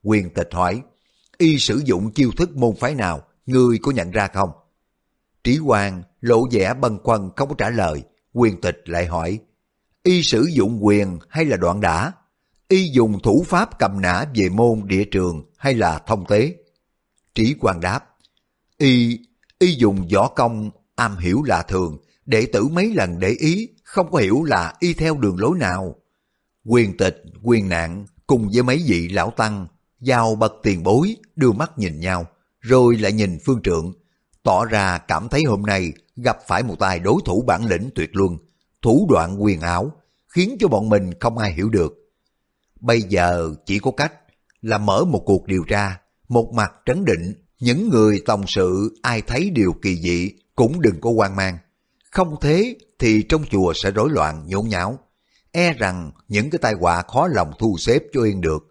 [0.04, 0.82] Quyền tịch hỏi,
[1.38, 4.50] y sử dụng chiêu thức môn phái nào, ngươi có nhận ra không?
[5.44, 9.40] Trí quang lộ vẻ bần quần không có trả lời, quyền tịch lại hỏi,
[10.04, 12.12] y sử dụng quyền hay là đoạn đả?
[12.68, 16.56] Y dùng thủ pháp cầm nã về môn địa trường hay là thông tế?
[17.36, 18.06] Trí Quang đáp,
[18.78, 19.20] y,
[19.60, 24.12] y dùng võ công am hiểu lạ thường, đệ tử mấy lần để ý, không
[24.12, 25.96] có hiểu là y theo đường lối nào.
[26.66, 29.68] Quyền tịch, quyền nạn cùng với mấy vị lão tăng,
[30.00, 32.28] giao bậc tiền bối, đưa mắt nhìn nhau,
[32.60, 33.94] rồi lại nhìn phương trượng,
[34.44, 38.10] tỏ ra cảm thấy hôm nay gặp phải một tài đối thủ bản lĩnh tuyệt
[38.14, 38.38] luân,
[38.82, 39.92] thủ đoạn quyền ảo,
[40.28, 41.94] khiến cho bọn mình không ai hiểu được.
[42.80, 44.14] Bây giờ chỉ có cách
[44.62, 49.22] là mở một cuộc điều tra, một mặt trấn định, những người tòng sự ai
[49.22, 51.58] thấy điều kỳ dị cũng đừng có quan mang.
[52.12, 55.00] Không thế thì trong chùa sẽ rối loạn nhốn nháo
[55.54, 58.64] e rằng những cái tai họa khó lòng thu xếp cho yên được.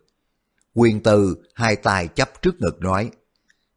[0.74, 3.10] Quyền từ hai tay chấp trước ngực nói,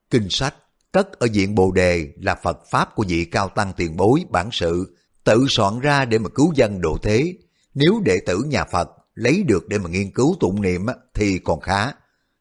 [0.09, 0.55] Kinh sách
[0.95, 4.49] cất ở diện bồ đề là Phật Pháp của vị cao tăng tiền bối bản
[4.51, 7.33] sự, tự soạn ra để mà cứu dân độ thế.
[7.73, 11.59] Nếu đệ tử nhà Phật lấy được để mà nghiên cứu tụng niệm thì còn
[11.59, 11.91] khá.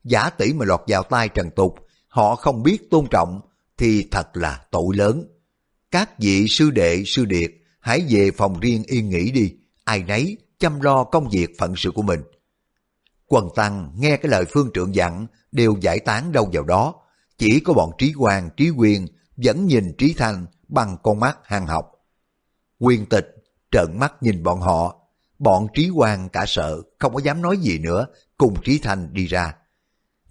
[0.04, 1.74] Giả tỷ mà lọt vào tay trần tục,
[2.08, 3.40] họ không biết tôn trọng
[3.78, 5.24] thì thật là tội lớn.
[5.90, 9.52] Các vị sư đệ, sư điệt, hãy về phòng riêng yên nghỉ đi,
[9.84, 12.20] ai nấy chăm lo công việc phận sự của mình.
[13.26, 16.94] Quần tăng nghe cái lời phương trượng dặn đều giải tán đâu vào đó,
[17.38, 21.66] chỉ có bọn trí quan trí quyền vẫn nhìn trí thanh bằng con mắt hàng
[21.66, 21.90] học.
[22.78, 23.34] Quyền tịch
[23.70, 25.00] trợn mắt nhìn bọn họ,
[25.38, 28.06] bọn trí quan cả sợ, không có dám nói gì nữa,
[28.38, 29.54] cùng trí thanh đi ra.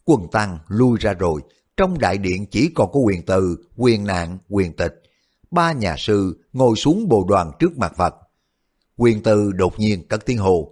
[0.05, 1.41] Quần tăng lui ra rồi,
[1.77, 5.01] trong đại điện chỉ còn có quyền từ, quyền nạn, quyền tịch.
[5.51, 8.15] Ba nhà sư ngồi xuống bồ đoàn trước mặt Phật.
[8.97, 10.71] Quyền từ đột nhiên cất tiếng hồ.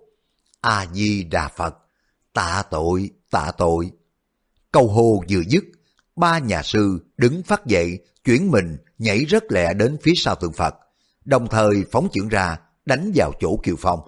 [0.62, 1.78] A-di-đà Phật,
[2.34, 3.92] tạ tội, tạ tội.
[4.72, 5.64] Câu hồ vừa dứt,
[6.16, 10.54] ba nhà sư đứng phát dậy, chuyển mình nhảy rất lẹ đến phía sau tượng
[10.54, 10.76] Phật,
[11.26, 14.00] đồng thời phóng chưởng ra, đánh vào chỗ Kiều Phong.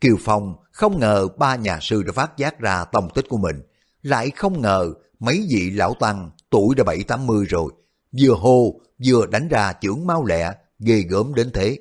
[0.00, 3.62] Kiều Phong không ngờ ba nhà sư đã phát giác ra tông tích của mình,
[4.02, 7.72] lại không ngờ mấy vị lão tăng tuổi đã bảy tám mươi rồi,
[8.20, 11.78] vừa hô vừa đánh ra chưởng mau lẹ, ghê gớm đến thế.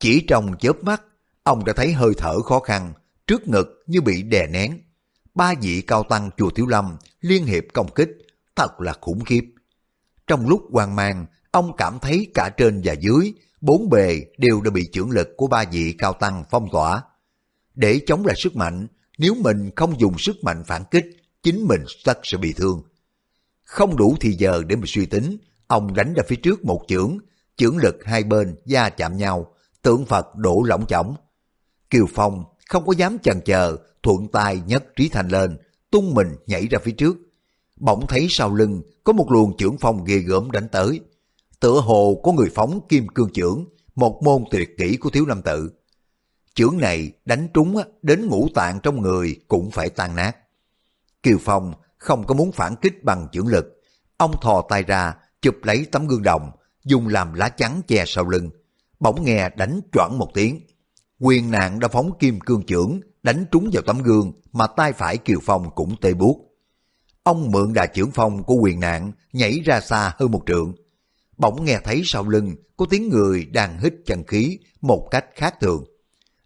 [0.00, 1.02] Chỉ trong chớp mắt,
[1.42, 2.92] ông đã thấy hơi thở khó khăn,
[3.26, 4.80] trước ngực như bị đè nén.
[5.34, 8.10] Ba vị cao tăng chùa Thiếu Lâm liên hiệp công kích,
[8.58, 9.44] thật là khủng khiếp.
[10.26, 14.70] Trong lúc hoang mang, ông cảm thấy cả trên và dưới, bốn bề đều đã
[14.70, 17.02] bị trưởng lực của ba vị cao tăng phong tỏa.
[17.74, 18.86] Để chống lại sức mạnh,
[19.18, 21.04] nếu mình không dùng sức mạnh phản kích,
[21.42, 22.82] chính mình tất sẽ bị thương.
[23.64, 27.18] Không đủ thì giờ để mà suy tính, ông đánh ra phía trước một chưởng,
[27.56, 31.14] chưởng lực hai bên da chạm nhau, tượng Phật đổ lỏng chỏng.
[31.90, 35.58] Kiều Phong không có dám chần chờ, thuận tay nhấc Trí Thành lên,
[35.90, 37.16] tung mình nhảy ra phía trước.
[37.80, 41.00] Bỗng thấy sau lưng có một luồng trưởng phong ghê gớm đánh tới.
[41.60, 43.64] Tựa hồ có người phóng kim cương trưởng,
[43.94, 45.70] một môn tuyệt kỹ của Thiếu Lâm Tự.
[46.54, 50.36] trưởng này đánh trúng đến ngũ tạng trong người cũng phải tan nát.
[51.22, 53.80] Kiều Phong không có muốn phản kích bằng trưởng lực.
[54.16, 56.50] Ông thò tay ra, chụp lấy tấm gương đồng,
[56.84, 58.50] dùng làm lá chắn che sau lưng.
[59.00, 60.60] Bỗng nghe đánh choảng một tiếng.
[61.18, 65.16] Quyền nạn đã phóng kim cương trưởng, đánh trúng vào tấm gương mà tay phải
[65.16, 66.47] Kiều Phong cũng tê buốt.
[67.28, 70.74] Ông mượn đà trưởng phong của quyền nạn nhảy ra xa hơn một trượng.
[71.36, 75.54] Bỗng nghe thấy sau lưng có tiếng người đang hít chân khí một cách khác
[75.60, 75.84] thường.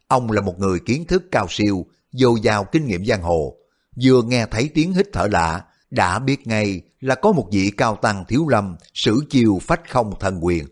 [0.09, 3.57] Ông là một người kiến thức cao siêu, dồi dào kinh nghiệm giang hồ.
[4.03, 7.97] Vừa nghe thấy tiếng hít thở lạ, đã biết ngay là có một vị cao
[7.97, 10.65] tăng thiếu lâm sử chiêu phách không thần quyền.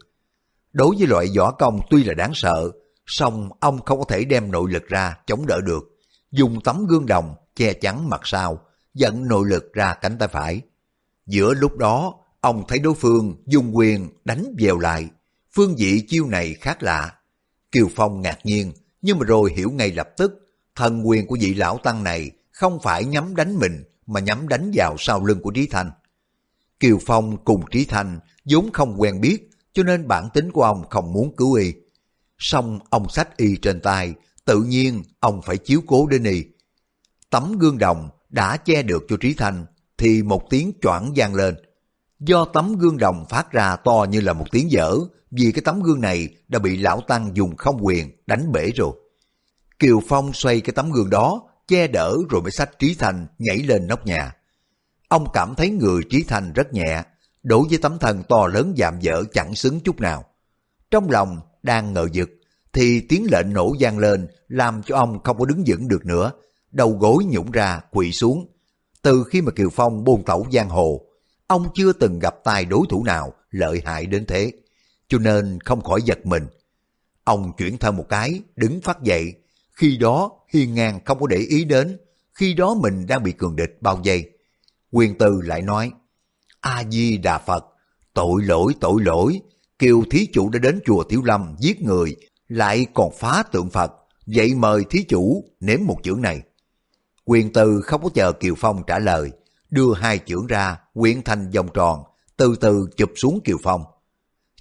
[0.72, 2.70] Đối với loại võ công tuy là đáng sợ,
[3.06, 5.82] song ông không có thể đem nội lực ra chống đỡ được.
[6.32, 8.58] Dùng tấm gương đồng che chắn mặt sau,
[8.94, 10.60] dẫn nội lực ra cánh tay phải.
[11.26, 15.08] Giữa lúc đó, ông thấy đối phương dùng quyền đánh vèo lại.
[15.52, 17.14] Phương vị chiêu này khác lạ.
[17.72, 18.72] Kiều Phong ngạc nhiên,
[19.02, 20.32] nhưng mà rồi hiểu ngay lập tức,
[20.74, 24.70] thần quyền của vị lão tăng này không phải nhắm đánh mình, mà nhắm đánh
[24.74, 25.90] vào sau lưng của Trí Thanh.
[26.80, 30.88] Kiều Phong cùng Trí Thanh vốn không quen biết, cho nên bản tính của ông
[30.90, 31.72] không muốn cứu y.
[32.38, 36.44] Xong ông sách y trên tay, tự nhiên ông phải chiếu cố đến y.
[37.30, 39.66] Tấm gương đồng đã che được cho Trí Thanh,
[39.98, 41.54] thì một tiếng choảng vang lên.
[42.20, 44.94] Do tấm gương đồng phát ra to như là một tiếng dở,
[45.30, 48.92] vì cái tấm gương này đã bị lão Tăng dùng không quyền đánh bể rồi.
[49.78, 53.56] Kiều Phong xoay cái tấm gương đó, che đỡ rồi mới sách Trí Thành nhảy
[53.56, 54.36] lên nóc nhà.
[55.08, 57.02] Ông cảm thấy người Trí Thành rất nhẹ,
[57.42, 60.24] đối với tấm thần to lớn dạm dở chẳng xứng chút nào.
[60.90, 62.30] Trong lòng đang ngờ vực,
[62.72, 66.32] thì tiếng lệnh nổ vang lên làm cho ông không có đứng vững được nữa,
[66.72, 68.46] đầu gối nhũng ra quỳ xuống.
[69.02, 71.06] Từ khi mà Kiều Phong buôn tẩu giang hồ,
[71.46, 74.52] ông chưa từng gặp tài đối thủ nào lợi hại đến thế,
[75.08, 76.46] cho nên không khỏi giật mình.
[77.24, 79.34] Ông chuyển thân một cái, đứng phát dậy,
[79.72, 81.98] khi đó hiên ngang không có để ý đến,
[82.34, 84.30] khi đó mình đang bị cường địch bao vây.
[84.90, 85.90] Quyền tư lại nói,
[86.60, 87.64] A-di-đà Phật,
[88.14, 89.40] tội lỗi tội lỗi,
[89.78, 92.16] kiều thí chủ đã đến chùa tiểu Lâm giết người,
[92.48, 93.92] lại còn phá tượng Phật,
[94.26, 96.42] vậy mời thí chủ nếm một chữ này.
[97.30, 99.30] Quyền từ không có chờ Kiều Phong trả lời,
[99.70, 102.02] đưa hai chưởng ra, quyện thành vòng tròn,
[102.36, 103.84] từ từ chụp xuống Kiều Phong.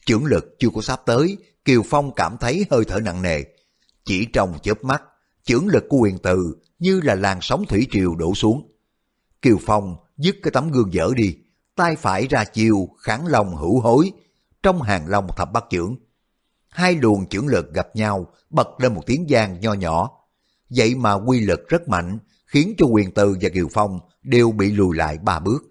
[0.06, 3.44] Chưởng lực chưa có sắp tới, Kiều Phong cảm thấy hơi thở nặng nề.
[4.06, 5.04] Chỉ trong chớp mắt,
[5.44, 8.72] chưởng lực của quyền từ như là làn sóng thủy triều đổ xuống.
[9.42, 11.36] Kiều Phong dứt cái tấm gương dở đi,
[11.76, 14.12] tay phải ra chiều kháng lòng hữu hối,
[14.64, 15.96] trong hàng long thập bát chưởng.
[16.70, 20.12] Hai luồng chưởng lực gặp nhau, bật lên một tiếng giang nho nhỏ.
[20.70, 24.72] Vậy mà quy lực rất mạnh, khiến cho quyền từ và Kiều Phong đều bị
[24.72, 25.64] lùi lại ba bước.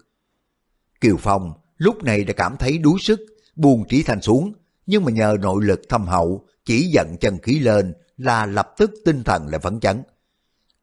[1.01, 3.19] Kiều Phong lúc này đã cảm thấy đuối sức,
[3.55, 4.53] buông trí thành xuống,
[4.85, 8.91] nhưng mà nhờ nội lực thâm hậu, chỉ dẫn chân khí lên là lập tức
[9.05, 10.03] tinh thần lại phấn chấn.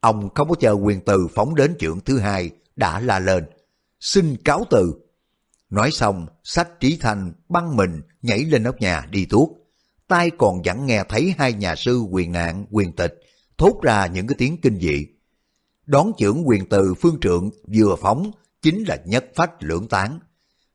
[0.01, 3.45] Ông không có chờ quyền từ phóng đến trưởng thứ hai, đã la lên.
[4.01, 4.95] Xin cáo từ.
[5.71, 9.49] Nói xong, sách trí thành băng mình nhảy lên nóc nhà đi tuốt.
[10.09, 13.15] Tai còn vẫn nghe thấy hai nhà sư quyền nạn, quyền tịch
[13.59, 15.07] thốt ra những cái tiếng kinh dị.
[15.87, 18.31] Đón trưởng quyền từ phương trượng vừa phóng
[18.63, 20.19] chính là nhất phách lưỡng tán.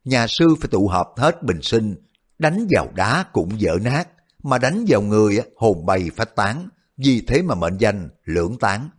[0.04, 1.96] Nhà sư phải tụ hợp hết bình sinh,
[2.40, 4.10] đánh vào đá cũng dở nát,
[4.44, 8.90] mà đánh vào người hồn bay phách tán, vì thế mà mệnh danh lưỡng tán.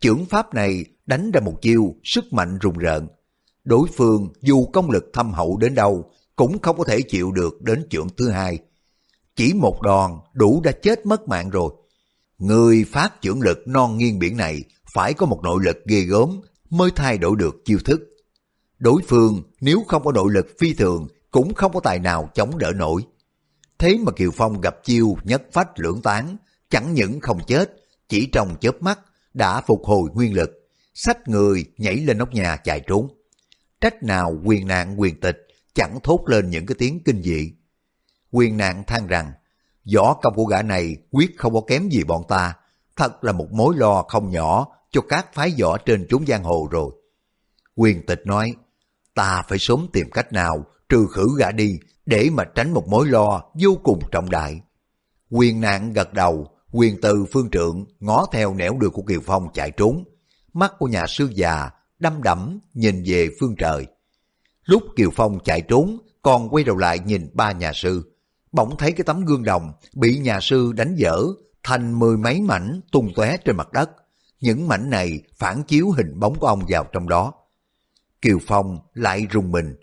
[0.00, 3.08] Chưởng pháp này đánh ra một chiêu sức mạnh rùng rợn.
[3.64, 7.62] Đối phương dù công lực thâm hậu đến đâu cũng không có thể chịu được
[7.62, 8.58] đến chưởng thứ hai.
[9.36, 11.72] Chỉ một đòn đủ đã chết mất mạng rồi.
[12.38, 16.40] Người phát trưởng lực non nghiêng biển này phải có một nội lực ghê gớm
[16.70, 18.00] mới thay đổi được chiêu thức.
[18.78, 22.58] Đối phương nếu không có nội lực phi thường cũng không có tài nào chống
[22.58, 23.02] đỡ nổi.
[23.78, 26.36] Thế mà Kiều Phong gặp chiêu nhất phách lưỡng tán,
[26.70, 27.70] chẳng những không chết,
[28.08, 28.98] chỉ trong chớp mắt
[29.34, 30.50] đã phục hồi nguyên lực,
[30.94, 33.08] sách người nhảy lên nóc nhà chạy trốn.
[33.80, 37.52] Trách nào quyền nạn quyền tịch chẳng thốt lên những cái tiếng kinh dị.
[38.30, 39.32] Quyền nạn than rằng,
[39.94, 42.54] võ công của gã này quyết không có kém gì bọn ta,
[42.96, 46.68] thật là một mối lo không nhỏ cho các phái võ trên chốn giang hồ
[46.70, 46.90] rồi.
[47.76, 48.54] Quyền tịch nói,
[49.14, 53.06] ta phải sớm tìm cách nào trừ khử gã đi để mà tránh một mối
[53.08, 54.60] lo vô cùng trọng đại.
[55.30, 59.48] Quyền nạn gật đầu, quyền từ phương trượng ngó theo nẻo đường của Kiều Phong
[59.54, 60.04] chạy trốn.
[60.52, 63.86] Mắt của nhà sư già đăm đẫm nhìn về phương trời.
[64.64, 68.14] Lúc Kiều Phong chạy trốn, còn quay đầu lại nhìn ba nhà sư.
[68.52, 71.18] Bỗng thấy cái tấm gương đồng bị nhà sư đánh dở
[71.62, 73.90] thành mười mấy mảnh tung tóe trên mặt đất.
[74.40, 77.32] Những mảnh này phản chiếu hình bóng của ông vào trong đó.
[78.22, 79.76] Kiều Phong lại rùng mình.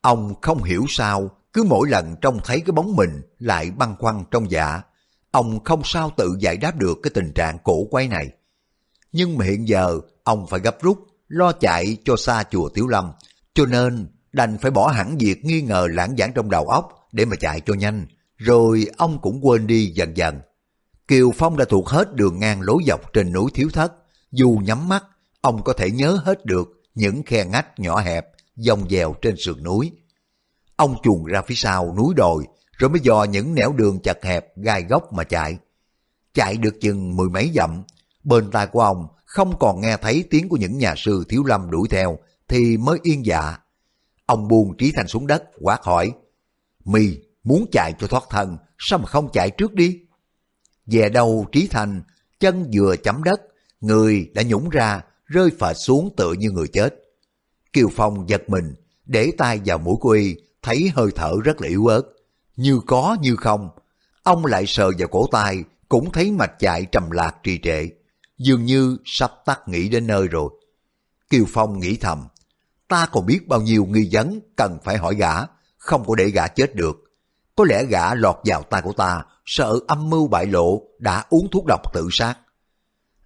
[0.00, 4.24] Ông không hiểu sao, cứ mỗi lần trông thấy cái bóng mình lại băn khoăn
[4.30, 4.82] trong dạ.
[5.30, 8.28] ông không sao tự giải đáp được cái tình trạng cổ quay này.
[9.12, 13.12] Nhưng mà hiện giờ ông phải gấp rút, lo chạy cho xa chùa Tiểu Lâm,
[13.54, 17.24] cho nên đành phải bỏ hẳn việc nghi ngờ lãng giảng trong đầu óc để
[17.24, 20.40] mà chạy cho nhanh, rồi ông cũng quên đi dần dần.
[21.08, 23.92] Kiều Phong đã thuộc hết đường ngang lối dọc trên núi Thiếu Thất,
[24.32, 25.04] dù nhắm mắt,
[25.40, 29.62] ông có thể nhớ hết được những khe ngách nhỏ hẹp, dòng dèo trên sườn
[29.62, 29.92] núi.
[30.76, 32.44] Ông chuồn ra phía sau núi đồi,
[32.78, 35.58] rồi mới dò những nẻo đường chật hẹp, gai góc mà chạy.
[36.34, 37.82] Chạy được chừng mười mấy dặm,
[38.24, 41.70] bên tai của ông không còn nghe thấy tiếng của những nhà sư thiếu lâm
[41.70, 43.56] đuổi theo, thì mới yên dạ.
[44.26, 46.12] Ông buông Trí Thành xuống đất, quát hỏi,
[46.84, 50.00] mì muốn chạy cho thoát thân, sao mà không chạy trước đi?
[50.86, 52.02] Về đầu Trí Thành,
[52.40, 53.40] chân vừa chấm đất,
[53.80, 56.94] người đã nhũng ra, rơi phệt xuống tựa như người chết.
[57.72, 58.74] Kiều Phong giật mình,
[59.06, 62.02] để tay vào mũi của y, thấy hơi thở rất là yếu ớt.
[62.56, 63.68] Như có như không,
[64.22, 67.88] ông lại sờ vào cổ tay, cũng thấy mạch chạy trầm lạc trì trệ.
[68.38, 70.50] Dường như sắp tắt nghĩ đến nơi rồi.
[71.30, 72.24] Kiều Phong nghĩ thầm,
[72.88, 75.32] ta còn biết bao nhiêu nghi vấn cần phải hỏi gã,
[75.78, 76.96] không có để gã chết được.
[77.56, 81.48] Có lẽ gã lọt vào tay của ta, sợ âm mưu bại lộ, đã uống
[81.50, 82.34] thuốc độc tự sát.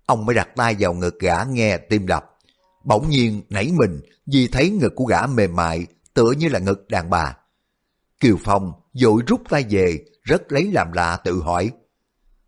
[0.06, 2.24] Ông mới đặt tay vào ngực gã nghe tim đập.
[2.84, 6.88] Bỗng nhiên nảy mình vì thấy ngực của gã mềm mại, tựa như là ngực
[6.88, 7.36] đàn bà.
[8.20, 11.70] Kiều Phong vội rút tay về, rất lấy làm lạ tự hỏi.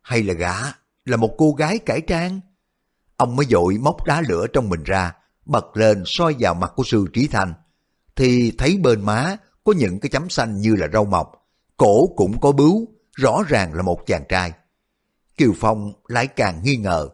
[0.02, 0.54] Hay là gã,
[1.04, 2.40] là một cô gái cải trang?
[3.16, 5.12] Ông mới vội móc đá lửa trong mình ra,
[5.46, 7.54] bật lên soi vào mặt của sư Trí Thanh.
[8.16, 11.32] Thì thấy bên má có những cái chấm xanh như là rau mọc,
[11.76, 12.88] cổ cũng có bướu,
[13.20, 14.52] rõ ràng là một chàng trai.
[15.36, 17.08] Kiều Phong lại càng nghi ngờ,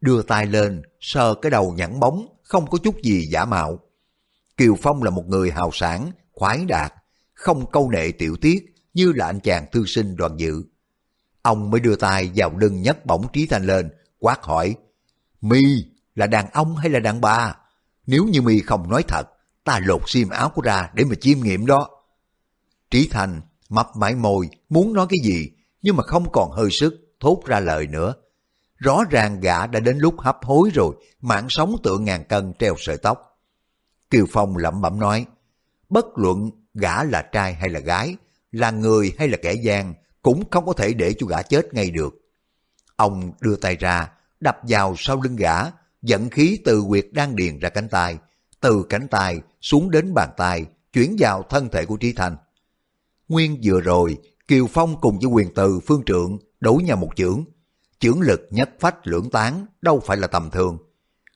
[0.00, 3.78] đưa tay lên, sờ cái đầu nhẵn bóng, không có chút gì giả mạo.
[4.56, 6.94] Kiều Phong là một người hào sản, khoái đạt,
[7.34, 8.64] không câu nệ tiểu tiết
[8.94, 10.64] như là anh chàng thư sinh đoàn dự.
[11.42, 14.76] Ông mới đưa tay vào lưng nhấc bổng Trí Thanh lên, quát hỏi,
[15.40, 15.62] Mi
[16.14, 17.56] là đàn ông hay là đàn bà?
[18.06, 19.28] Nếu như Mi không nói thật,
[19.64, 21.88] ta lột xiêm áo của ra để mà chiêm nghiệm đó.
[22.90, 23.40] Trí Thanh
[23.74, 25.50] mập mãi môi, muốn nói cái gì,
[25.82, 28.14] nhưng mà không còn hơi sức, thốt ra lời nữa.
[28.76, 32.74] Rõ ràng gã đã đến lúc hấp hối rồi, mạng sống tựa ngàn cân treo
[32.78, 33.40] sợi tóc.
[34.10, 35.26] Kiều Phong lẩm bẩm nói,
[35.88, 38.16] bất luận gã là trai hay là gái,
[38.52, 41.90] là người hay là kẻ gian, cũng không có thể để cho gã chết ngay
[41.90, 42.14] được.
[42.96, 44.10] Ông đưa tay ra,
[44.40, 45.56] đập vào sau lưng gã,
[46.02, 48.18] dẫn khí từ quyệt đang điền ra cánh tay,
[48.60, 52.36] từ cánh tay xuống đến bàn tay, chuyển vào thân thể của Trí Thành.
[53.28, 57.44] Nguyên vừa rồi, Kiều Phong cùng với quyền từ phương trượng đối nhau một chưởng.
[57.98, 60.78] Chưởng lực nhất phách lưỡng tán đâu phải là tầm thường.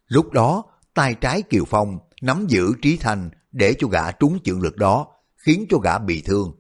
[0.07, 4.61] Lúc đó, tay trái Kiều Phong nắm giữ Trí Thành để cho gã trúng chưởng
[4.61, 6.53] lực đó, khiến cho gã bị thương.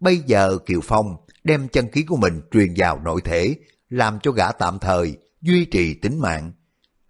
[0.00, 3.56] Bây giờ Kiều Phong đem chân khí của mình truyền vào nội thể,
[3.88, 6.52] làm cho gã tạm thời duy trì tính mạng.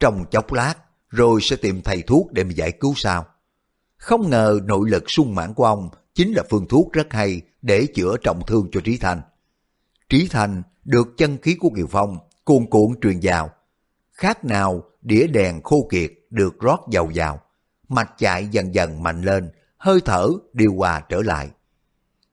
[0.01, 0.75] Trong chốc lát,
[1.09, 3.27] rồi sẽ tìm thầy thuốc để mà giải cứu sao.
[3.97, 7.87] Không ngờ nội lực sung mãn của ông chính là phương thuốc rất hay để
[7.95, 9.21] chữa trọng thương cho Trí Thành.
[10.09, 13.51] Trí Thành được chân khí của Kiều Phong cuồn cuộn truyền vào.
[14.13, 17.41] Khác nào đĩa đèn khô kiệt được rót dầu vào.
[17.89, 21.51] Mạch chạy dần dần mạnh lên, hơi thở điều hòa trở lại.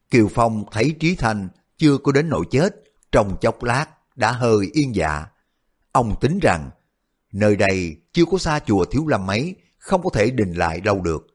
[0.10, 2.76] Kiều Phong thấy Trí Thành chưa có đến nỗi chết,
[3.12, 5.26] trong chốc lát đã hơi yên dạ.
[5.92, 6.70] Ông tính rằng,
[7.32, 11.02] nơi đây chưa có xa chùa Thiếu Lâm mấy, không có thể đình lại đâu
[11.02, 11.28] được.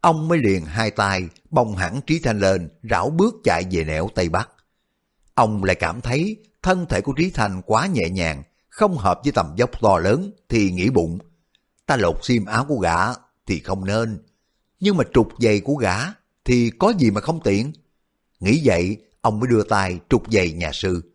[0.00, 4.08] Ông mới liền hai tay bông hẳn Trí Thanh lên, rảo bước chạy về nẻo
[4.14, 4.50] Tây Bắc.
[5.34, 9.32] Ông lại cảm thấy thân thể của Trí Thanh quá nhẹ nhàng, không hợp với
[9.32, 11.18] tầm dốc to lớn thì nghĩ bụng.
[11.86, 12.98] Ta lột xiêm áo của gã
[13.46, 14.22] thì không nên,
[14.80, 15.96] nhưng mà trục giày của gã
[16.44, 17.72] thì có gì mà không tiện.
[18.40, 21.14] Nghĩ vậy, ông mới đưa tay trục giày nhà sư.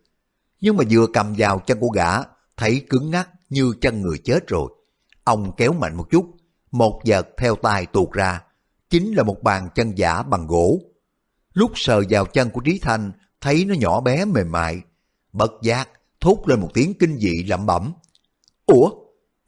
[0.60, 2.10] Nhưng mà vừa cầm vào chân của gã,
[2.56, 4.70] thấy cứng ngắc như chân người chết rồi.
[5.24, 6.26] Ông kéo mạnh một chút,
[6.70, 8.42] một giật theo tay tuột ra,
[8.90, 10.80] chính là một bàn chân giả bằng gỗ.
[11.52, 14.80] Lúc sờ vào chân của Trí Thanh, thấy nó nhỏ bé mềm mại.
[15.32, 15.88] Bất giác,
[16.20, 17.92] thốt lên một tiếng kinh dị lẩm bẩm.
[18.66, 18.90] Ủa,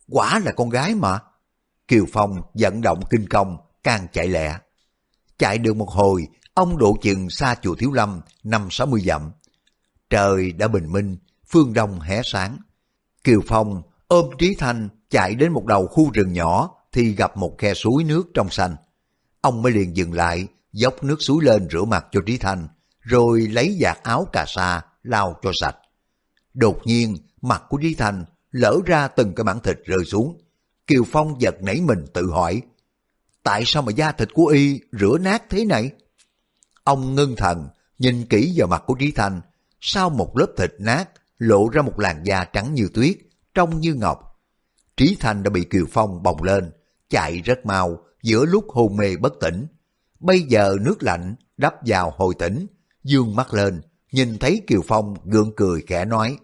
[0.09, 1.19] quả là con gái mà.
[1.89, 4.59] Kiều Phong vận động kinh công, càng chạy lẹ.
[5.39, 9.31] Chạy được một hồi, ông độ chừng xa chùa Thiếu Lâm, năm sáu mươi dặm.
[10.11, 11.17] Trời đã bình minh,
[11.47, 12.57] phương đông hé sáng.
[13.25, 17.55] Kiều Phong ôm Trí Thanh chạy đến một đầu khu rừng nhỏ thì gặp một
[17.59, 18.77] khe suối nước trong xanh.
[19.49, 22.69] Ông mới liền dừng lại, dốc nước suối lên rửa mặt cho Trí Thanh,
[23.01, 25.77] rồi lấy giặt áo cà sa lau cho sạch.
[26.55, 30.41] Đột nhiên, mặt của Trí Thanh lỡ ra từng cái mảng thịt rơi xuống.
[30.87, 32.63] Kiều Phong giật nảy mình tự hỏi,
[33.43, 35.91] tại sao mà da thịt của y rửa nát thế này?
[36.85, 37.69] Ông ngưng thần,
[37.99, 39.41] nhìn kỹ vào mặt của Trí Thanh,
[39.81, 43.17] sau một lớp thịt nát, lộ ra một làn da trắng như tuyết,
[43.55, 44.41] trong như ngọc.
[44.97, 46.71] Trí Thanh đã bị Kiều Phong bồng lên,
[47.11, 49.67] chạy rất mau, giữa lúc hôn mê bất tỉnh.
[50.21, 52.67] Bây giờ nước lạnh đắp vào hồi tỉnh,
[53.05, 53.81] dương mắt lên,
[54.13, 56.39] nhìn thấy Kiều Phong gượng cười khẽ nói,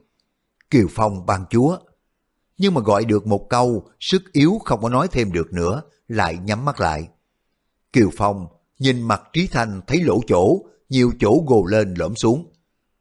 [0.71, 1.79] Kiều Phong ban chúa.
[2.59, 6.39] Nhưng mà gọi được một câu, sức yếu không có nói thêm được nữa, lại
[6.45, 7.09] nhắm mắt lại.
[7.93, 8.47] Kiều Phong
[8.79, 10.59] nhìn mặt Trí Thanh thấy lỗ chỗ,
[10.89, 12.53] nhiều chỗ gồ lên lõm xuống.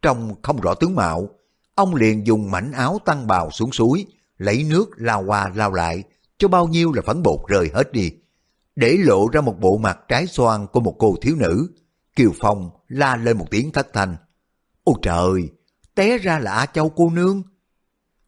[0.01, 1.29] trong không rõ tướng mạo,
[1.75, 4.05] ông liền dùng mảnh áo tăng bào xuống suối,
[4.37, 6.03] lấy nước lao qua lao lại,
[6.37, 8.11] cho bao nhiêu là phấn bột rời hết đi.
[8.75, 11.67] Để lộ ra một bộ mặt trái xoan của một cô thiếu nữ,
[12.15, 14.15] Kiều Phong la lên một tiếng thất thanh.
[14.83, 15.49] Ôi trời,
[15.95, 17.43] té ra là A Châu cô nương.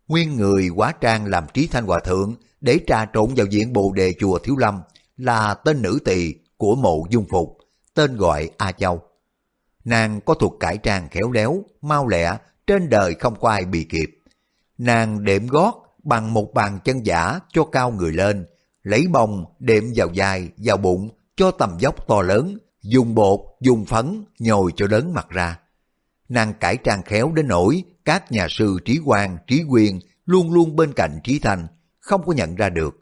[0.08, 3.92] Nguyên người quá trang làm trí thanh hòa thượng để trà trộn vào diện bồ
[3.92, 4.82] đề chùa Thiếu Lâm
[5.18, 7.58] là tên nữ tỳ của mộ dung phục,
[7.94, 9.02] tên gọi A Châu.
[9.86, 12.38] Nàng có thuộc cải trang khéo léo, mau lẹ,
[12.68, 14.10] trên đời không có ai bị kịp.
[14.78, 15.74] Nàng đệm gót
[16.04, 18.46] bằng một bàn chân giả cho cao người lên,
[18.86, 23.86] lấy bông đệm vào dài, vào bụng, cho tầm dốc to lớn, dùng bột, dùng
[23.86, 25.60] phấn, nhồi cho lớn mặt ra.
[26.30, 30.76] Nàng cải trang khéo đến nỗi các nhà sư trí quan, trí quyền luôn luôn
[30.76, 31.68] bên cạnh trí thành,
[32.00, 32.98] không có nhận ra được.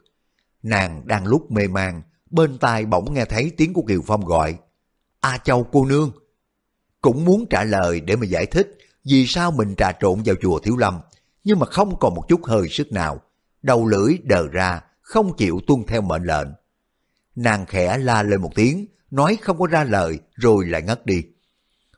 [0.62, 4.58] Nàng đang lúc mê man, bên tai bỗng nghe thấy tiếng của Kiều Phong gọi.
[5.20, 6.12] A Châu cô nương.
[7.00, 10.58] Cũng muốn trả lời để mà giải thích vì sao mình trà trộn vào chùa
[10.58, 11.00] Thiếu Lâm,
[11.44, 13.20] nhưng mà không còn một chút hơi sức nào.
[13.62, 16.48] Đầu lưỡi đờ ra, không chịu tuân theo mệnh lệnh.
[17.34, 21.22] Nàng khẽ la lên một tiếng, nói không có ra lời rồi lại ngất đi.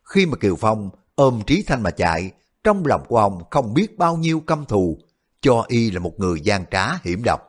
[0.03, 2.31] Khi mà Kiều Phong ôm Trí Thanh mà chạy,
[2.65, 4.99] trong lòng của ông không biết bao nhiêu căm thù,
[5.41, 7.41] cho y là một người gian trá hiểm độc.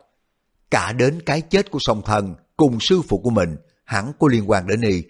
[0.71, 4.49] Cả đến cái chết của song thần cùng sư phụ của mình hẳn có liên
[4.49, 5.03] quan đến y.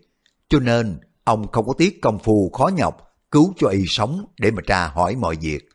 [0.50, 4.52] Cho nên ông không có tiếc công phu khó nhọc cứu cho y sống để
[4.52, 5.70] mà tra hỏi mọi việc.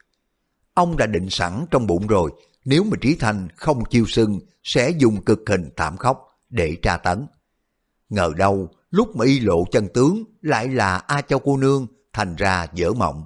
[0.75, 2.31] Ông đã định sẵn trong bụng rồi,
[2.65, 6.97] nếu mà Trí Thanh không chiêu sưng sẽ dùng cực hình thảm khốc để tra
[6.97, 7.27] tấn.
[8.09, 12.37] Ngờ đâu, lúc mà y lộ chân tướng lại là A Châu cô nương thành
[12.37, 13.25] ra dở mộng.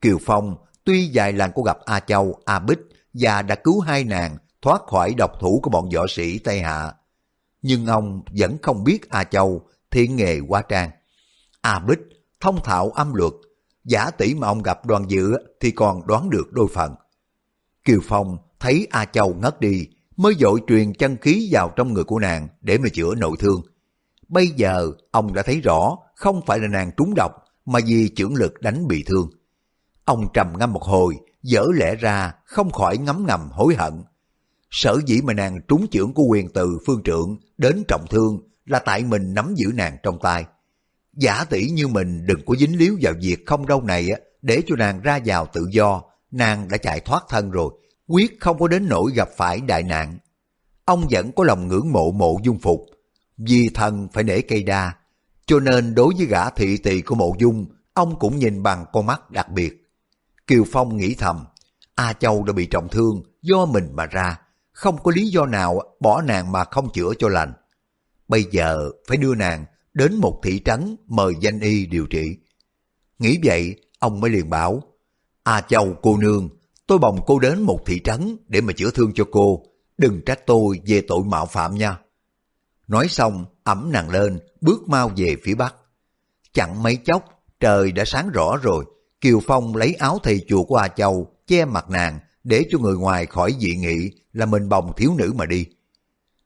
[0.00, 2.78] Kiều Phong tuy dài lần có gặp A Châu, A Bích
[3.14, 6.94] và đã cứu hai nàng thoát khỏi độc thủ của bọn võ sĩ Tây Hạ.
[7.62, 10.90] Nhưng ông vẫn không biết A Châu thiện nghề quá trang.
[11.60, 11.98] A Bích
[12.40, 13.32] thông thạo âm luật,
[13.84, 16.94] giả tỷ mà ông gặp đoàn dự thì còn đoán được đôi phần.
[17.88, 22.04] Kiều Phong thấy A Châu ngất đi, mới dội truyền chân khí vào trong người
[22.04, 23.62] của nàng để mà chữa nội thương.
[24.28, 27.32] Bây giờ ông đã thấy rõ không phải là nàng trúng độc
[27.66, 29.30] mà vì trưởng lực đánh bị thương.
[30.04, 34.02] Ông trầm ngâm một hồi, dở lẽ ra không khỏi ngấm ngầm hối hận.
[34.70, 38.78] Sở dĩ mà nàng trúng trưởng của quyền từ phương trượng đến trọng thương là
[38.78, 40.44] tại mình nắm giữ nàng trong tay.
[41.12, 44.08] Giả tỷ như mình đừng có dính líu vào việc không đâu này
[44.42, 47.72] để cho nàng ra vào tự do, nàng đã chạy thoát thân rồi,
[48.06, 50.18] quyết không có đến nỗi gặp phải đại nạn.
[50.84, 52.86] Ông vẫn có lòng ngưỡng mộ mộ dung phục,
[53.38, 54.92] vì thần phải nể cây đa,
[55.46, 59.06] cho nên đối với gã thị tỳ của mộ dung, ông cũng nhìn bằng con
[59.06, 59.72] mắt đặc biệt.
[60.46, 61.44] Kiều Phong nghĩ thầm,
[61.94, 64.40] A Châu đã bị trọng thương do mình mà ra,
[64.72, 67.52] không có lý do nào bỏ nàng mà không chữa cho lành.
[68.28, 69.64] Bây giờ phải đưa nàng
[69.94, 72.36] đến một thị trấn mời danh y điều trị.
[73.18, 74.82] Nghĩ vậy, ông mới liền bảo,
[75.48, 76.48] À, A Châu cô nương,
[76.86, 79.62] tôi bồng cô đến một thị trấn để mà chữa thương cho cô,
[79.98, 81.98] đừng trách tôi về tội mạo phạm nha.
[82.88, 85.74] Nói xong, ẩm nàng lên, bước mau về phía bắc.
[86.52, 87.24] Chẳng mấy chốc,
[87.60, 88.84] trời đã sáng rõ rồi.
[89.20, 92.96] Kiều Phong lấy áo thầy chùa của A Châu, che mặt nàng, để cho người
[92.96, 95.66] ngoài khỏi dị nghị là mình bồng thiếu nữ mà đi.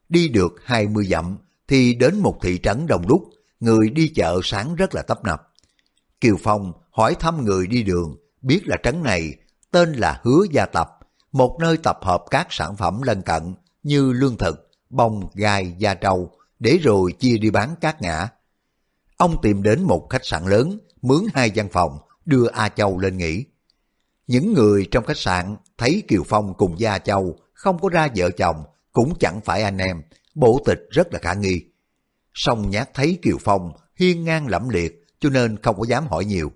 [0.08, 1.36] Đi được hai mươi dặm,
[1.68, 3.22] thì đến một thị trấn đông đúc,
[3.60, 5.48] người đi chợ sáng rất là tấp nập.
[6.20, 9.34] Kiều Phong hỏi thăm người đi đường, biết là trấn này
[9.70, 10.98] tên là Hứa Gia Tập,
[11.32, 15.94] một nơi tập hợp các sản phẩm lân cận như lương thực, bông, gai, da
[15.94, 18.28] trâu, để rồi chia đi bán các ngã.
[19.16, 23.16] Ông tìm đến một khách sạn lớn, mướn hai gian phòng, đưa A Châu lên
[23.16, 23.44] nghỉ.
[24.26, 28.30] Những người trong khách sạn thấy Kiều Phong cùng Gia Châu không có ra vợ
[28.30, 30.02] chồng, cũng chẳng phải anh em,
[30.34, 31.64] bộ tịch rất là khả nghi.
[32.34, 36.24] Song nhát thấy Kiều Phong hiên ngang lẫm liệt cho nên không có dám hỏi
[36.24, 36.52] nhiều.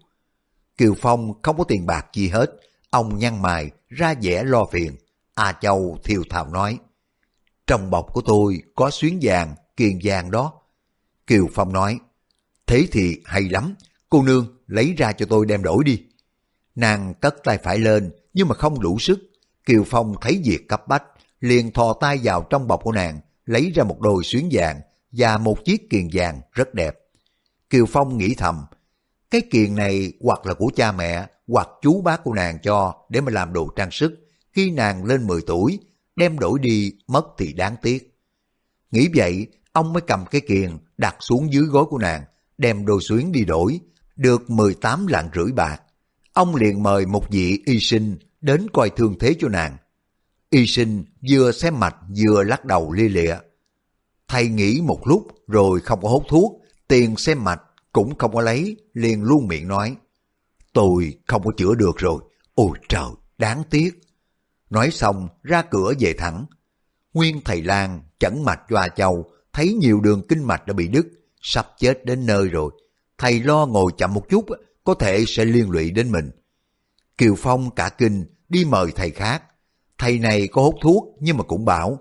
[0.77, 2.51] Kiều Phong không có tiền bạc gì hết,
[2.91, 4.97] ông nhăn mày ra vẻ lo phiền.
[5.35, 6.79] A Châu thiều thào nói,
[7.67, 10.53] trong bọc của tôi có xuyến vàng, kiền vàng đó.
[11.27, 11.99] Kiều Phong nói,
[12.67, 13.75] thế thì hay lắm,
[14.11, 16.03] cô nương lấy ra cho tôi đem đổi đi.
[16.75, 19.19] Nàng cất tay phải lên nhưng mà không đủ sức.
[19.67, 21.03] Kiều Phong thấy việc cấp bách,
[21.41, 24.81] liền thò tay vào trong bọc của nàng, lấy ra một đôi xuyến vàng
[25.13, 26.99] và một chiếc kiền vàng rất đẹp.
[27.71, 28.65] Kiều Phong nghĩ thầm,
[29.31, 33.21] cái kiền này hoặc là của cha mẹ, hoặc chú bác của nàng cho để
[33.21, 35.79] mà làm đồ trang sức khi nàng lên 10 tuổi,
[36.17, 38.21] đem đổi đi mất thì đáng tiếc.
[38.91, 42.25] Nghĩ vậy, ông mới cầm cái kiền đặt xuống dưới gối của nàng,
[42.59, 43.81] đem đồ xuyến đi đổi,
[44.17, 45.83] được 18 lạng rưỡi bạc.
[46.33, 49.77] Ông liền mời một vị y sinh đến coi thương thế cho nàng.
[50.51, 53.37] Y sinh vừa xem mạch vừa lắc đầu lia lịa.
[54.29, 57.63] Thầy nghĩ một lúc rồi không có hút thuốc, tiền xem mạch
[57.97, 59.97] cũng không có lấy, liền luôn miệng nói.
[60.73, 62.23] Tôi không có chữa được rồi,
[62.55, 64.01] ôi trời, đáng tiếc.
[64.71, 66.47] Nói xong ra cửa về thẳng.
[67.15, 70.89] Nguyên thầy Lan chẩn mạch cho A Châu, thấy nhiều đường kinh mạch đã bị
[70.89, 71.07] đứt,
[71.41, 72.71] sắp chết đến nơi rồi.
[73.19, 74.45] Thầy lo ngồi chậm một chút,
[74.85, 76.31] có thể sẽ liên lụy đến mình.
[77.19, 79.43] Kiều Phong cả kinh đi mời thầy khác.
[79.99, 81.99] Thầy này có hút thuốc nhưng mà cũng bảo,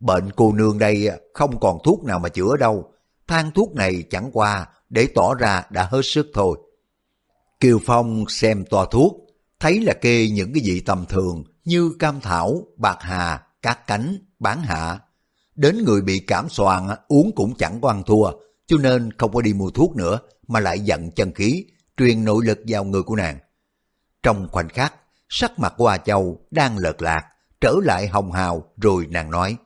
[0.00, 2.92] bệnh cô nương đây không còn thuốc nào mà chữa đâu.
[3.26, 6.58] Thang thuốc này chẳng qua để tỏ ra đã hết sức thôi.
[7.60, 9.16] Kiều Phong xem toa thuốc,
[9.60, 14.18] thấy là kê những cái vị tầm thường như cam thảo, bạc hà, cát cánh,
[14.38, 14.98] bán hạ.
[15.54, 18.30] Đến người bị cảm soạn uống cũng chẳng có ăn thua,
[18.66, 20.18] cho nên không có đi mua thuốc nữa
[20.48, 21.64] mà lại giận chân khí,
[21.96, 23.38] truyền nội lực vào người của nàng.
[24.22, 24.94] Trong khoảnh khắc,
[25.28, 27.22] sắc mặt của A Châu đang lợt lạc,
[27.60, 29.56] trở lại hồng hào rồi nàng nói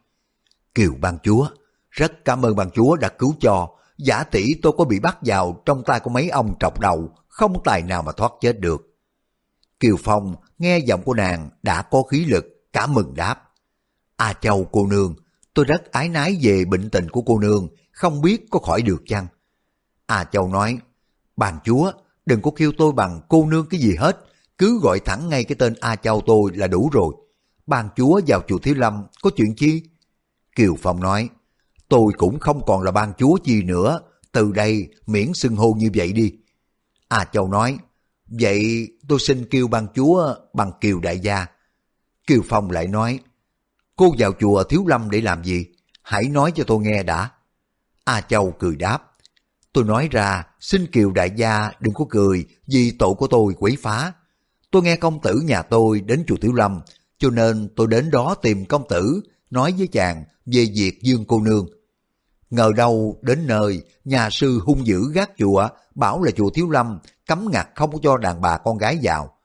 [0.74, 1.48] Kiều ban chúa,
[1.90, 3.68] rất cảm ơn ban chúa đã cứu cho,
[4.04, 7.62] giả tỷ tôi có bị bắt vào trong tay của mấy ông trọc đầu, không
[7.64, 8.86] tài nào mà thoát chết được.
[9.80, 13.34] Kiều Phong nghe giọng của nàng đã có khí lực, cả mừng đáp.
[14.16, 15.14] À, A Châu cô nương,
[15.54, 19.02] tôi rất ái nái về bệnh tình của cô nương, không biết có khỏi được
[19.06, 19.26] chăng?
[20.06, 20.78] À, A Châu nói,
[21.36, 21.92] bàn chúa,
[22.26, 24.24] đừng có kêu tôi bằng cô nương cái gì hết,
[24.58, 27.14] cứ gọi thẳng ngay cái tên A Châu tôi là đủ rồi.
[27.66, 29.82] Bàn chúa vào chùa Thiếu Lâm, có chuyện chi?
[30.56, 31.28] Kiều Phong nói,
[31.90, 34.00] tôi cũng không còn là ban chúa chi nữa,
[34.32, 36.32] từ đây miễn xưng hô như vậy đi.
[37.08, 37.78] A Châu nói,
[38.26, 41.46] vậy tôi xin kêu ban chúa bằng Kiều Đại gia.
[42.26, 43.20] Kiều Phong lại nói,
[43.96, 45.66] cô vào chùa Thiếu Lâm để làm gì?
[46.02, 47.30] Hãy nói cho tôi nghe đã.
[48.04, 49.02] A Châu cười đáp,
[49.72, 53.76] tôi nói ra xin Kiều Đại gia đừng có cười vì tội của tôi quấy
[53.82, 54.12] phá.
[54.70, 56.80] Tôi nghe công tử nhà tôi đến chùa Thiếu Lâm,
[57.18, 59.20] cho nên tôi đến đó tìm công tử,
[59.50, 61.66] nói với chàng về việc Dương cô nương.
[62.50, 66.98] Ngờ đâu đến nơi, nhà sư hung dữ gác chùa, bảo là chùa Thiếu Lâm,
[67.26, 69.36] cấm ngặt không cho đàn bà con gái vào.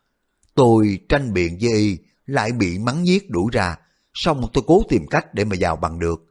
[0.55, 3.77] Tôi tranh biện với y, lại bị mắng giết đuổi ra,
[4.13, 6.25] xong tôi cố tìm cách để mà vào bằng được.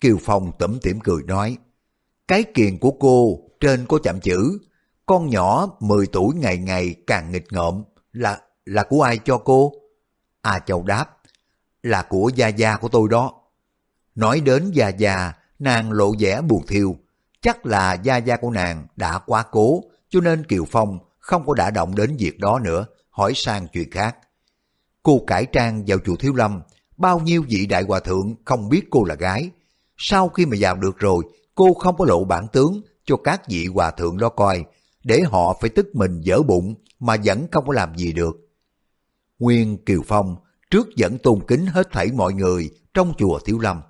[0.00, 1.56] Kiều Phong tẩm tỉm cười nói,
[2.28, 4.58] cái kiền của cô trên có chạm chữ,
[5.06, 7.82] con nhỏ 10 tuổi ngày ngày càng nghịch ngợm,
[8.12, 9.72] là là của ai cho cô?
[10.42, 11.06] À Châu đáp,
[11.82, 13.32] là của gia gia của tôi đó.
[14.14, 16.96] Nói đến gia gia, nàng lộ vẻ buồn thiêu.
[17.40, 21.54] Chắc là gia gia của nàng đã quá cố, cho nên Kiều Phong không có
[21.54, 24.16] đả động đến việc đó nữa, hỏi sang chuyện khác.
[25.02, 26.60] Cô cải trang vào chùa Thiếu Lâm,
[26.96, 29.50] bao nhiêu vị đại hòa thượng không biết cô là gái.
[29.96, 33.66] Sau khi mà vào được rồi, cô không có lộ bản tướng cho các vị
[33.66, 34.64] hòa thượng đó coi,
[35.04, 38.36] để họ phải tức mình dở bụng mà vẫn không có làm gì được.
[39.38, 40.36] Nguyên Kiều Phong
[40.70, 43.80] trước vẫn tôn kính hết thảy mọi người trong chùa Thiếu Lâm.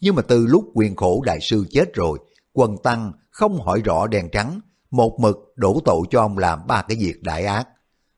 [0.00, 2.18] Nhưng mà từ lúc quyền khổ đại sư chết rồi,
[2.52, 6.82] quần tăng không hỏi rõ đèn trắng, một mực đổ tội cho ông làm ba
[6.82, 7.68] cái việc đại ác.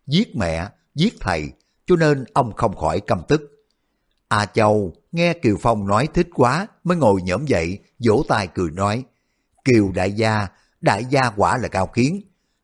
[0.07, 1.53] Giết mẹ, giết thầy,
[1.87, 3.43] cho nên ông không khỏi căm tức.
[4.29, 8.71] A Châu nghe Kiều Phong nói thích quá mới ngồi nhổm dậy, vỗ tay cười
[8.71, 9.05] nói,
[9.65, 10.47] Kiều đại gia,
[10.81, 12.23] đại gia quả là cao kiến,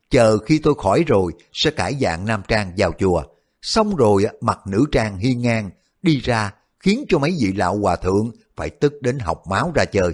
[0.09, 3.23] chờ khi tôi khỏi rồi sẽ cải dạng nam trang vào chùa,
[3.61, 5.69] xong rồi mặc nữ trang hiên ngang,
[6.01, 9.85] đi ra khiến cho mấy vị lão hòa thượng phải tức đến học máu ra
[9.85, 10.13] chơi.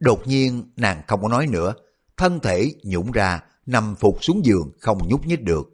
[0.00, 1.74] Đột nhiên nàng không có nói nữa,
[2.16, 5.70] thân thể nhũng ra, nằm phục xuống giường không nhúc nhích được.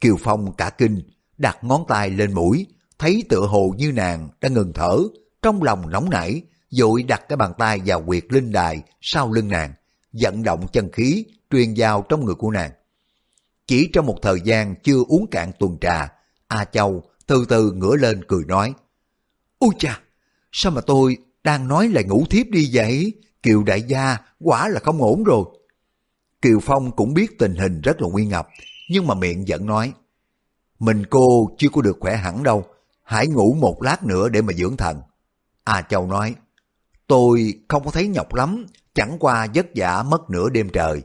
[0.00, 1.02] Kiều Phong cả kinh,
[1.38, 2.66] đặt ngón tay lên mũi,
[2.98, 4.98] thấy tựa hồ như nàng đã ngừng thở,
[5.42, 9.48] trong lòng nóng nảy, dội đặt cái bàn tay vào quyệt linh đài sau lưng
[9.48, 9.72] nàng,
[10.12, 12.70] vận động chân khí truyền vào trong người của nàng.
[13.66, 16.12] Chỉ trong một thời gian chưa uống cạn tuần trà,
[16.48, 18.74] A Châu từ từ ngửa lên cười nói,
[19.58, 20.00] Ôi cha,
[20.56, 23.12] sao mà tôi đang nói lại ngủ thiếp đi vậy?
[23.42, 25.44] Kiều đại gia quả là không ổn rồi.
[26.42, 28.48] Kiều Phong cũng biết tình hình rất là nguy ngập,
[28.90, 29.92] nhưng mà miệng vẫn nói,
[30.78, 32.64] mình cô chưa có được khỏe hẳn đâu,
[33.02, 35.00] hãy ngủ một lát nữa để mà dưỡng thần.
[35.64, 36.34] A Châu nói,
[37.06, 41.02] tôi không có thấy nhọc lắm, chẳng qua vất vả mất nửa đêm trời.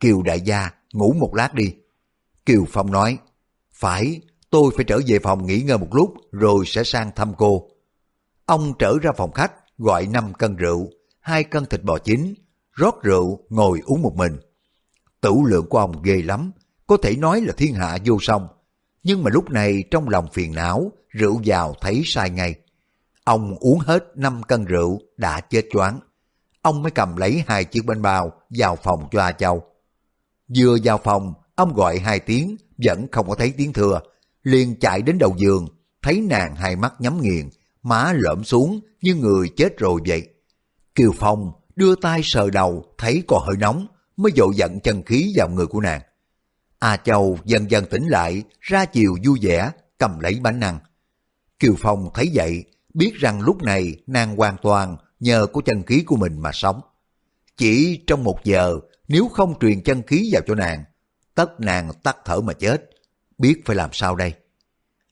[0.00, 1.74] Kiều đại gia, ngủ một lát đi.
[2.46, 3.18] Kiều Phong nói,
[3.72, 7.68] phải, tôi phải trở về phòng nghỉ ngơi một lúc rồi sẽ sang thăm cô.
[8.52, 10.90] Ông trở ra phòng khách, gọi 5 cân rượu,
[11.20, 12.34] hai cân thịt bò chín,
[12.72, 14.36] rót rượu ngồi uống một mình.
[15.20, 16.52] Tửu lượng của ông ghê lắm,
[16.86, 18.48] có thể nói là thiên hạ vô song.
[19.02, 22.54] Nhưng mà lúc này trong lòng phiền não, rượu vào thấy sai ngay.
[23.24, 26.00] Ông uống hết 5 cân rượu đã chết choáng.
[26.62, 29.62] Ông mới cầm lấy hai chiếc bánh bao vào phòng cho A Châu.
[30.56, 34.00] Vừa vào phòng, ông gọi hai tiếng, vẫn không có thấy tiếng thừa.
[34.42, 35.66] Liền chạy đến đầu giường,
[36.02, 37.48] thấy nàng hai mắt nhắm nghiền,
[37.82, 40.28] má lõm xuống như người chết rồi vậy.
[40.94, 45.32] Kiều Phong đưa tay sờ đầu, thấy còn hơi nóng, mới dội giận chân khí
[45.36, 46.02] vào người của nàng.
[46.78, 50.78] A Châu dần dần tỉnh lại, ra chiều vui vẻ, cầm lấy bánh năng.
[51.58, 52.64] Kiều Phong thấy vậy,
[52.94, 56.80] biết rằng lúc này nàng hoàn toàn nhờ có chân khí của mình mà sống.
[57.56, 58.74] Chỉ trong một giờ,
[59.08, 60.84] nếu không truyền chân khí vào cho nàng,
[61.34, 62.90] tất nàng tắt thở mà chết.
[63.38, 64.32] Biết phải làm sao đây?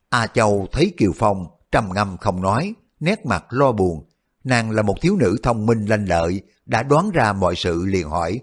[0.09, 4.09] A Châu thấy Kiều Phong trầm ngâm không nói, nét mặt lo buồn.
[4.45, 8.09] Nàng là một thiếu nữ thông minh lanh lợi, đã đoán ra mọi sự liền
[8.09, 8.41] hỏi.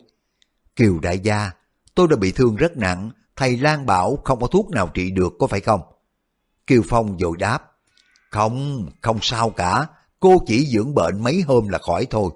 [0.76, 1.52] Kiều đại gia,
[1.96, 5.34] tôi đã bị thương rất nặng, thầy Lan bảo không có thuốc nào trị được
[5.40, 5.82] có phải không?
[6.68, 7.72] Kiều Phong vội đáp.
[8.32, 9.88] Không, không sao cả,
[10.20, 12.32] cô chỉ dưỡng bệnh mấy hôm là khỏi thôi.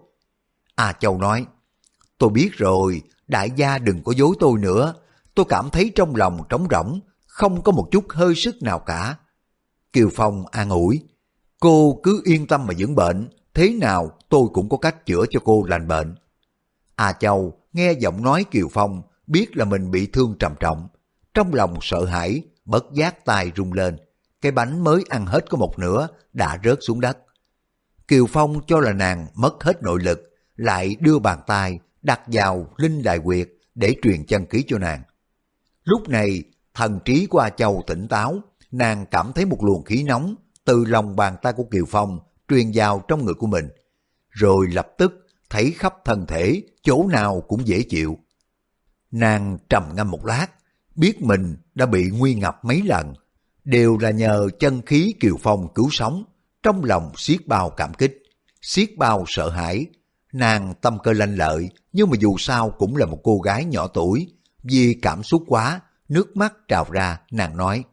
[0.76, 1.46] A Châu nói,
[2.18, 4.94] tôi biết rồi, đại gia đừng có dối tôi nữa,
[5.36, 9.16] tôi cảm thấy trong lòng trống rỗng, không có một chút hơi sức nào cả.
[9.94, 11.04] Kiều Phong an ủi,
[11.60, 15.40] cô cứ yên tâm mà dưỡng bệnh, thế nào tôi cũng có cách chữa cho
[15.44, 16.16] cô lành bệnh.
[16.96, 20.88] A Châu nghe giọng nói Kiều Phong biết là mình bị thương trầm trọng,
[21.34, 23.98] trong lòng sợ hãi, bất giác tay rung lên,
[24.42, 27.18] cái bánh mới ăn hết có một nửa đã rớt xuống đất.
[28.08, 30.20] Kiều Phong cho là nàng mất hết nội lực,
[30.56, 35.02] lại đưa bàn tay đặt vào linh đại quyệt để truyền chân khí cho nàng.
[35.84, 38.40] Lúc này, thần trí của A Châu tỉnh táo,
[38.72, 42.20] nàng cảm thấy một luồng khí nóng từ lòng bàn tay của Kiều Phong
[42.50, 43.70] truyền vào trong người của mình,
[44.30, 48.18] rồi lập tức thấy khắp thân thể, chỗ nào cũng dễ chịu.
[49.12, 50.48] Nàng trầm ngâm một lát,
[50.96, 53.14] biết mình đã bị nguy ngập mấy lần,
[53.64, 56.24] đều là nhờ chân khí Kiều Phong cứu sống,
[56.64, 58.24] trong lòng siết bao cảm kích,
[58.62, 59.86] siết bao sợ hãi.
[60.34, 63.88] Nàng tâm cơ lanh lợi, nhưng mà dù sao cũng là một cô gái nhỏ
[63.88, 67.84] tuổi, vì cảm xúc quá, nước mắt trào ra, nàng nói,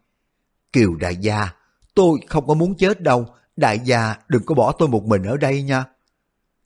[0.73, 1.49] Kiều đại gia,
[1.95, 5.37] tôi không có muốn chết đâu, đại gia đừng có bỏ tôi một mình ở
[5.37, 5.85] đây nha.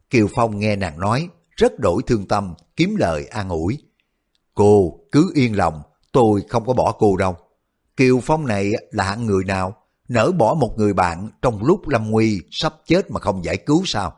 [0.10, 3.84] Kiều Phong nghe nàng nói, rất đổi thương tâm, kiếm lời an ủi.
[4.54, 5.82] Cô cứ yên lòng,
[6.12, 7.36] tôi không có bỏ cô đâu.
[7.98, 9.76] Kiều Phong này là hạng người nào?
[10.08, 13.84] Nỡ bỏ một người bạn trong lúc lâm nguy sắp chết mà không giải cứu
[13.86, 14.14] sao?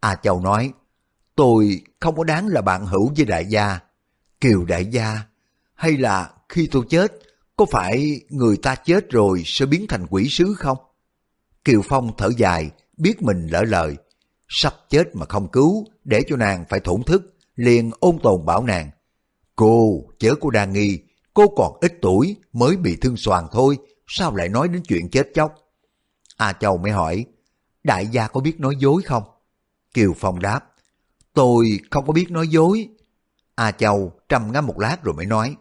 [0.00, 0.72] A Châu nói,
[1.34, 3.78] tôi không có đáng là bạn hữu với đại gia.
[4.40, 5.20] Kiều đại gia,
[5.74, 7.12] hay là khi tôi chết,
[7.58, 10.78] có phải người ta chết rồi sẽ biến thành quỷ sứ không?
[11.64, 13.96] Kiều Phong thở dài, biết mình lỡ lời.
[14.48, 18.64] Sắp chết mà không cứu, để cho nàng phải thổn thức, liền ôn tồn bảo
[18.64, 18.90] nàng.
[19.56, 20.98] Cô, chớ cô đa nghi,
[21.34, 25.28] cô còn ít tuổi mới bị thương soàn thôi, sao lại nói đến chuyện chết
[25.34, 25.54] chóc?
[26.36, 27.24] A Châu mới hỏi,
[27.84, 29.22] đại gia có biết nói dối không?
[29.94, 30.60] Kiều Phong đáp,
[31.32, 32.88] tôi không có biết nói dối.
[33.54, 35.56] A Châu trầm ngâm một lát rồi mới nói,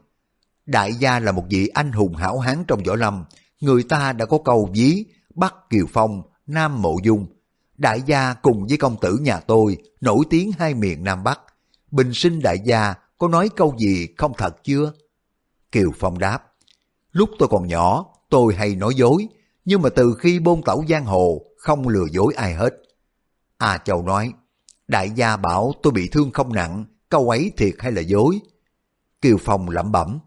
[0.68, 3.26] đại gia là một vị anh hùng hảo hán trong võ lâm,
[3.59, 5.05] người ta đã có câu ví
[5.36, 7.28] Bắc Kiều Phong, Nam Mộ Dung.
[7.78, 11.39] Đại gia cùng với công tử nhà tôi nổi tiếng hai miền Nam Bắc.
[11.91, 14.93] Bình sinh đại gia có nói câu gì không thật chưa?
[15.72, 16.43] Kiều Phong đáp,
[17.11, 19.28] lúc tôi còn nhỏ tôi hay nói dối,
[19.65, 22.74] nhưng mà từ khi bôn tẩu giang hồ không lừa dối ai hết.
[23.57, 24.34] A Châu nói,
[24.88, 28.39] đại gia bảo tôi bị thương không nặng, câu ấy thiệt hay là dối?
[29.22, 30.20] Kiều Phong lẩm bẩm,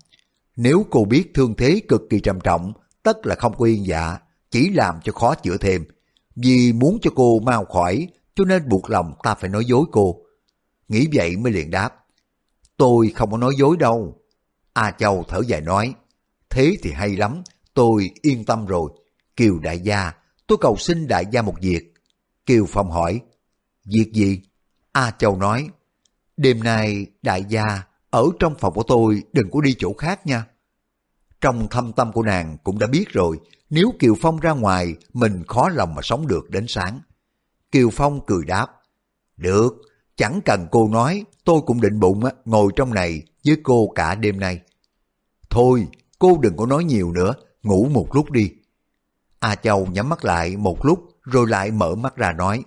[0.63, 4.19] nếu cô biết thương thế cực kỳ trầm trọng, tất là không có yên dạ,
[4.51, 5.85] chỉ làm cho khó chữa thêm.
[6.37, 10.17] Vì muốn cho cô mau khỏi, cho nên buộc lòng ta phải nói dối cô.
[10.89, 11.95] Nghĩ vậy mới liền đáp,
[12.77, 14.23] tôi không có nói dối đâu.
[14.73, 15.95] A Châu thở dài nói,
[16.51, 17.43] thế thì hay lắm,
[17.75, 18.91] tôi yên tâm rồi.
[19.37, 20.13] Kiều đại gia,
[20.47, 21.95] tôi cầu xin đại gia một việc.
[22.47, 23.21] Kiều Phong hỏi,
[23.85, 24.43] việc gì?
[24.93, 25.69] A Châu nói,
[26.37, 30.45] đêm nay đại gia ở trong phòng của tôi đừng có đi chỗ khác nha.
[31.41, 35.43] Trong thâm tâm của nàng cũng đã biết rồi, nếu Kiều Phong ra ngoài, mình
[35.49, 37.01] khó lòng mà sống được đến sáng.
[37.73, 38.67] Kiều Phong cười đáp,
[39.37, 39.75] được,
[40.17, 44.41] chẳng cần cô nói, tôi cũng định bụng ngồi trong này với cô cả đêm
[44.41, 44.61] nay.
[45.51, 45.89] Thôi,
[46.19, 48.53] cô đừng có nói nhiều nữa, ngủ một lúc đi.
[49.39, 52.63] A Châu nhắm mắt lại một lúc rồi lại mở mắt ra nói,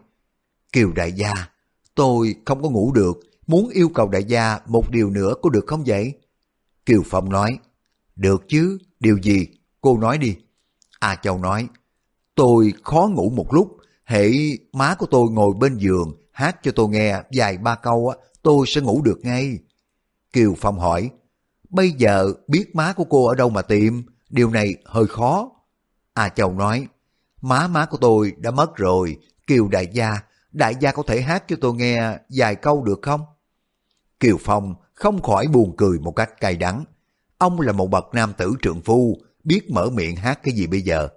[0.73, 1.33] Kiều đại gia,
[1.95, 5.65] tôi không có ngủ được, muốn yêu cầu đại gia một điều nữa có được
[5.67, 6.13] không vậy?
[6.85, 7.57] Kiều Phong nói,
[8.15, 9.47] được chứ, điều gì?
[9.81, 10.37] Cô nói đi.
[10.99, 11.67] A Châu nói,
[12.35, 14.31] tôi khó ngủ một lúc, hệ
[14.73, 18.81] má của tôi ngồi bên giường hát cho tôi nghe vài ba câu, tôi sẽ
[18.81, 19.59] ngủ được ngay.
[20.33, 21.09] Kiều Phong hỏi,
[21.69, 25.51] bây giờ biết má của cô ở đâu mà tìm, điều này hơi khó.
[26.13, 26.87] A Châu nói,
[27.41, 30.19] má má của tôi đã mất rồi, Kiều đại gia,
[30.51, 33.21] đại gia có thể hát cho tôi nghe vài câu được không?
[34.19, 36.83] Kiều Phong không khỏi buồn cười một cách cay đắng.
[37.43, 40.81] Ông là một bậc nam tử trượng phu, biết mở miệng hát cái gì bây
[40.81, 41.07] giờ.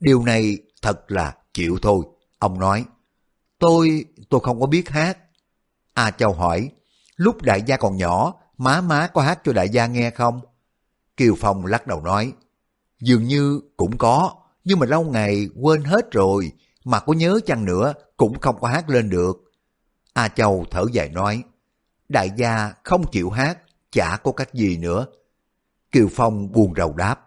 [0.00, 2.04] Điều này thật là chịu thôi.
[2.38, 2.84] Ông nói,
[3.58, 5.18] tôi, tôi không có biết hát.
[5.94, 6.70] A Châu hỏi,
[7.16, 10.40] lúc đại gia còn nhỏ, má má có hát cho đại gia nghe không?
[11.16, 12.32] Kiều Phong lắc đầu nói,
[13.00, 16.52] dường như cũng có, nhưng mà lâu ngày quên hết rồi,
[16.84, 19.52] mà có nhớ chăng nữa cũng không có hát lên được.
[20.12, 21.42] A Châu thở dài nói,
[22.08, 23.58] đại gia không chịu hát,
[23.92, 25.06] chả có cách gì nữa.
[25.92, 27.20] Kiều Phong buồn rầu đáp,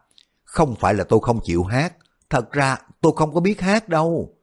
[0.44, 1.94] không phải là tôi không chịu hát,
[2.30, 4.38] thật ra tôi không có biết hát đâu.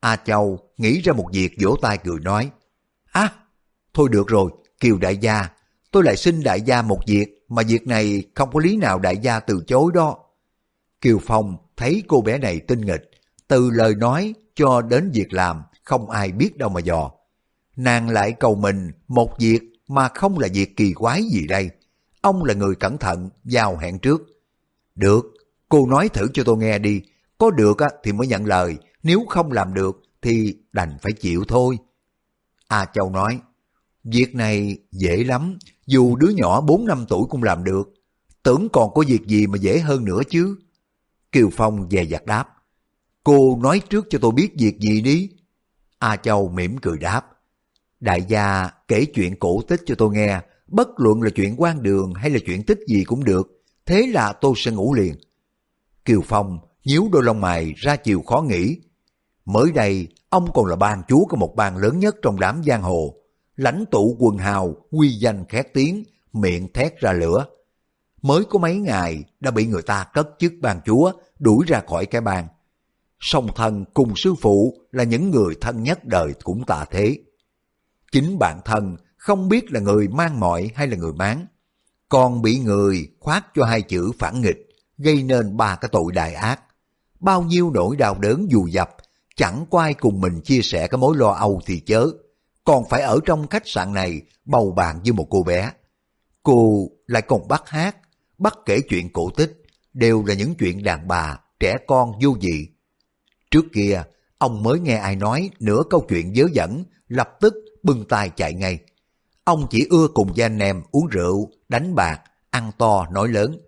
[0.00, 2.50] A Châu nghĩ ra một việc vỗ tay cười nói,
[3.12, 3.32] À,
[3.94, 4.50] thôi được rồi,
[4.80, 5.48] Kiều đại gia,
[5.90, 9.16] tôi lại xin đại gia một việc mà việc này không có lý nào đại
[9.16, 10.16] gia từ chối đó.
[11.00, 13.10] Kiều Phong thấy cô bé này tinh nghịch,
[13.48, 17.10] từ lời nói cho đến việc làm không ai biết đâu mà dò.
[17.76, 21.70] Nàng lại cầu mình một việc mà không là việc kỳ quái gì đây.
[22.22, 24.22] Ông là người cẩn thận, giao hẹn trước.
[24.94, 25.24] Được,
[25.68, 27.02] cô nói thử cho tôi nghe đi.
[27.38, 31.78] Có được thì mới nhận lời, nếu không làm được thì đành phải chịu thôi.
[32.68, 33.40] A Châu nói,
[34.04, 37.94] việc này dễ lắm, dù đứa nhỏ 4 năm tuổi cũng làm được.
[38.42, 40.56] Tưởng còn có việc gì mà dễ hơn nữa chứ.
[41.32, 42.48] Kiều Phong dè dặt đáp,
[43.24, 45.30] cô nói trước cho tôi biết việc gì đi.
[45.98, 47.26] A Châu mỉm cười đáp,
[48.00, 50.40] đại gia kể chuyện cổ tích cho tôi nghe,
[50.72, 54.32] bất luận là chuyện quan đường hay là chuyện tích gì cũng được, thế là
[54.32, 55.14] tôi sẽ ngủ liền.
[56.04, 58.76] Kiều Phong nhíu đôi lông mày ra chiều khó nghĩ.
[59.44, 62.82] Mới đây, ông còn là ban chúa của một bang lớn nhất trong đám giang
[62.82, 63.14] hồ.
[63.56, 67.46] Lãnh tụ quần hào, quy danh khét tiếng, miệng thét ra lửa.
[68.22, 72.06] Mới có mấy ngày đã bị người ta cất chức ban chúa, đuổi ra khỏi
[72.06, 72.48] cái bang.
[73.20, 77.18] Song thân cùng sư phụ là những người thân nhất đời cũng tạ thế.
[78.12, 81.46] Chính bản thân không biết là người mang mọi hay là người bán.
[82.08, 84.68] còn bị người khoát cho hai chữ phản nghịch,
[84.98, 86.60] gây nên ba cái tội đại ác.
[87.20, 88.96] Bao nhiêu nỗi đau đớn dù dập,
[89.36, 92.06] chẳng có ai cùng mình chia sẻ cái mối lo âu thì chớ,
[92.64, 95.72] còn phải ở trong khách sạn này bầu bạn với một cô bé.
[96.42, 97.96] Cô lại còn bắt hát,
[98.38, 99.62] bắt kể chuyện cổ tích,
[99.92, 102.68] đều là những chuyện đàn bà, trẻ con vô dị.
[103.50, 104.02] Trước kia,
[104.38, 108.54] ông mới nghe ai nói nửa câu chuyện dớ dẫn, lập tức bưng tay chạy
[108.54, 108.78] ngay.
[109.44, 112.20] Ông chỉ ưa cùng với anh em uống rượu, đánh bạc,
[112.50, 113.58] ăn to, nói lớn.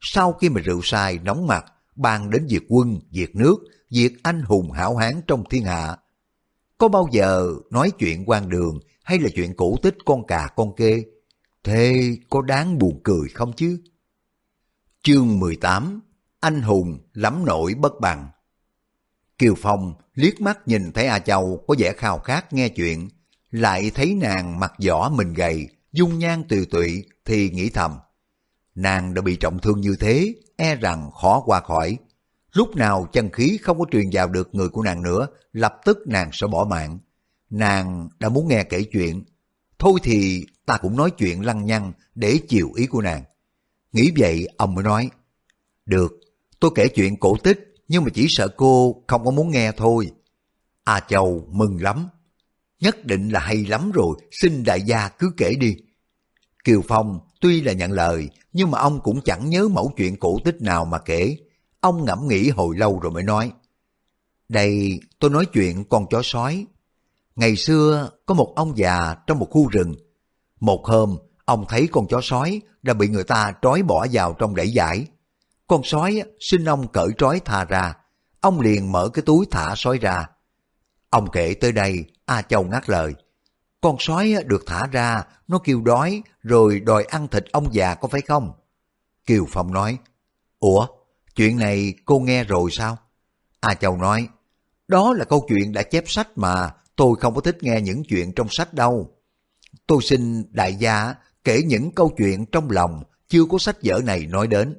[0.00, 1.64] Sau khi mà rượu sai nóng mặt,
[1.96, 3.56] bàn đến việc quân, việc nước,
[3.90, 5.96] việc anh hùng hảo hán trong thiên hạ.
[6.78, 10.74] Có bao giờ nói chuyện quan đường hay là chuyện cổ tích con cà con
[10.76, 11.04] kê?
[11.64, 13.80] Thế có đáng buồn cười không chứ?
[15.02, 16.00] Chương 18
[16.40, 18.28] Anh hùng lắm nổi bất bằng
[19.38, 23.08] Kiều Phong liếc mắt nhìn thấy A Châu có vẻ khao khát nghe chuyện,
[23.50, 27.98] lại thấy nàng mặt vỏ mình gầy, dung nhan tiều tụy thì nghĩ thầm.
[28.74, 31.98] Nàng đã bị trọng thương như thế, e rằng khó qua khỏi.
[32.52, 35.98] Lúc nào chân khí không có truyền vào được người của nàng nữa, lập tức
[36.06, 36.98] nàng sẽ bỏ mạng.
[37.50, 39.24] Nàng đã muốn nghe kể chuyện.
[39.78, 43.22] Thôi thì ta cũng nói chuyện lăng nhăng để chiều ý của nàng.
[43.92, 45.10] Nghĩ vậy ông mới nói,
[45.86, 46.20] Được,
[46.60, 50.10] tôi kể chuyện cổ tích nhưng mà chỉ sợ cô không có muốn nghe thôi.
[50.84, 52.08] A Châu mừng lắm.
[52.80, 55.76] Nhất định là hay lắm rồi, xin đại gia cứ kể đi.
[56.64, 60.38] Kiều Phong tuy là nhận lời, nhưng mà ông cũng chẳng nhớ mẫu chuyện cổ
[60.44, 61.36] tích nào mà kể.
[61.80, 63.52] Ông ngẫm nghĩ hồi lâu rồi mới nói.
[64.48, 66.66] Đây tôi nói chuyện con chó sói.
[67.36, 69.94] Ngày xưa có một ông già trong một khu rừng.
[70.60, 74.54] Một hôm, ông thấy con chó sói đã bị người ta trói bỏ vào trong
[74.54, 75.06] đẩy giải.
[75.66, 77.94] Con sói xin ông cởi trói thà ra.
[78.40, 80.26] Ông liền mở cái túi thả sói ra.
[81.10, 83.14] Ông kể tới đây, A Châu ngắt lời.
[83.80, 88.08] Con sói được thả ra, nó kêu đói, rồi đòi ăn thịt ông già có
[88.08, 88.52] phải không?
[89.26, 89.98] Kiều Phong nói,
[90.58, 90.86] Ủa,
[91.34, 92.98] chuyện này cô nghe rồi sao?
[93.60, 94.28] A Châu nói,
[94.88, 98.32] đó là câu chuyện đã chép sách mà, tôi không có thích nghe những chuyện
[98.32, 99.10] trong sách đâu.
[99.86, 101.14] Tôi xin đại gia
[101.44, 104.76] kể những câu chuyện trong lòng chưa có sách vở này nói đến.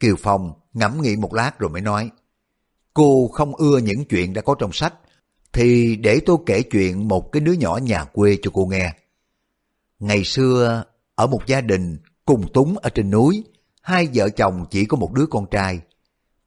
[0.00, 2.10] Kiều Phong ngẫm nghĩ một lát rồi mới nói,
[2.94, 4.94] cô không ưa những chuyện đã có trong sách,
[5.58, 8.92] thì để tôi kể chuyện một cái đứa nhỏ nhà quê cho cô nghe.
[9.98, 10.84] Ngày xưa,
[11.14, 13.44] ở một gia đình cùng túng ở trên núi,
[13.82, 15.80] hai vợ chồng chỉ có một đứa con trai.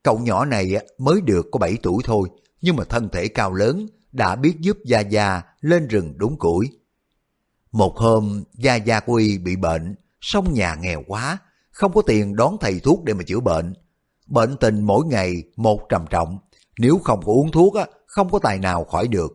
[0.03, 2.30] Cậu nhỏ này mới được có 7 tuổi thôi,
[2.62, 6.68] nhưng mà thân thể cao lớn, đã biết giúp Gia Gia lên rừng đúng củi.
[7.72, 11.38] Một hôm, Gia Gia của y bị bệnh, song nhà nghèo quá,
[11.72, 13.74] không có tiền đón thầy thuốc để mà chữa bệnh.
[14.28, 16.39] Bệnh tình mỗi ngày một trầm trọng,
[16.78, 19.32] nếu không có uống thuốc á, không có tài nào khỏi được.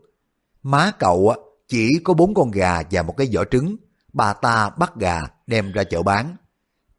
[0.62, 1.36] Má cậu á,
[1.68, 3.76] chỉ có bốn con gà và một cái vỏ trứng,
[4.12, 6.36] bà ta bắt gà đem ra chợ bán.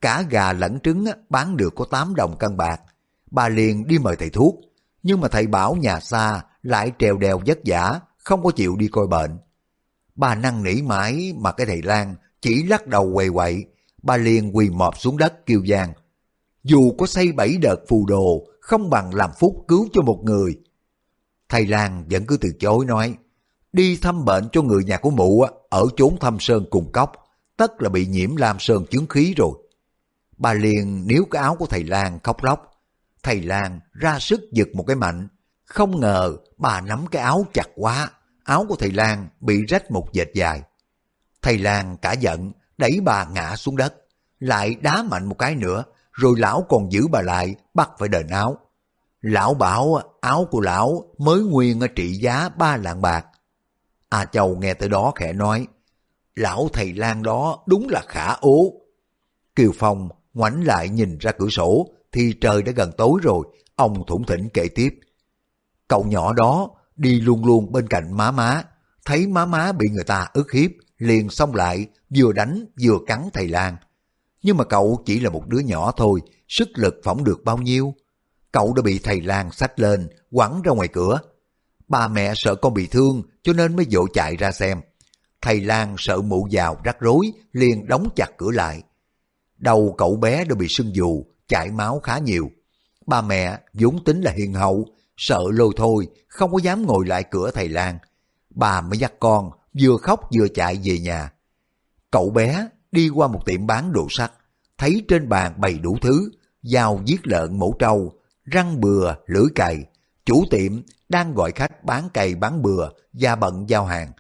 [0.02, 2.82] Cả gà lẫn trứng á, bán được có 8 đồng cân bạc.
[3.32, 4.56] Bà liền đi mời thầy thuốc,
[5.04, 8.88] nhưng mà thầy bảo nhà xa lại trèo đèo vất vả, không có chịu đi
[8.88, 9.38] coi bệnh.
[10.16, 13.66] Bà năn nỉ mãi mà cái thầy Lan chỉ lắc đầu quầy quậy,
[14.04, 15.94] bà liền quỳ mọp xuống đất kêu vang
[16.68, 20.60] dù có xây bảy đợt phù đồ, không bằng làm phúc cứu cho một người.
[21.50, 23.16] Thầy Lan vẫn cứ từ chối nói,
[23.74, 27.12] đi thăm bệnh cho người nhà của mụ ở chốn thăm sơn cùng cốc,
[27.58, 29.52] tất là bị nhiễm lam sơn chứng khí rồi.
[30.38, 32.72] Bà liền níu cái áo của thầy Lan khóc lóc.
[33.24, 35.28] Thầy Lan ra sức giật một cái mạnh,
[35.66, 38.12] không ngờ bà nắm cái áo chặt quá,
[38.44, 40.62] áo của thầy Lan bị rách một dệt dài.
[41.42, 43.94] Thầy Lan cả giận, đẩy bà ngã xuống đất,
[44.40, 45.84] lại đá mạnh một cái nữa,
[46.18, 48.58] rồi lão còn giữ bà lại, bắt phải đền áo.
[49.22, 53.26] Lão bảo áo của lão mới nguyên trị giá ba lạng bạc.
[54.10, 55.68] A Châu nghe tới đó khẽ nói,
[56.36, 58.74] lão thầy lang đó đúng là khả ố.
[59.56, 64.04] Kiều Phong ngoảnh lại nhìn ra cửa sổ, thì trời đã gần tối rồi, ông
[64.08, 65.00] thủng thỉnh kể tiếp.
[65.88, 68.64] Cậu nhỏ đó đi luôn luôn bên cạnh má má,
[69.06, 73.30] thấy má má bị người ta ức hiếp, liền xông lại, vừa đánh vừa cắn
[73.34, 73.76] thầy lang.
[74.42, 77.94] Nhưng mà cậu chỉ là một đứa nhỏ thôi, sức lực phỏng được bao nhiêu.
[78.52, 81.20] Cậu đã bị thầy Lan xách lên, quẳng ra ngoài cửa.
[81.88, 84.82] Ba mẹ sợ con bị thương cho nên mới dội chạy ra xem.
[85.42, 88.84] Thầy Lan sợ mụ vào rắc rối, liền đóng chặt cửa lại.
[89.58, 92.52] Đầu cậu bé đã bị sưng dù, chảy máu khá nhiều.
[93.06, 94.86] Ba mẹ vốn tính là hiền hậu,
[95.18, 97.98] sợ lôi thôi, không có dám ngồi lại cửa thầy Lan.
[98.50, 101.32] Bà mới dắt con, vừa khóc vừa chạy về nhà.
[102.12, 104.32] Cậu bé đi qua một tiệm bán đồ sắt,
[104.78, 106.30] thấy trên bàn bày đủ thứ,
[106.62, 108.14] dao giết lợn mổ trâu,
[108.44, 109.86] răng bừa, lưỡi cày.
[110.26, 114.12] Chủ tiệm đang gọi khách bán cày bán bừa, da bận giao hàng.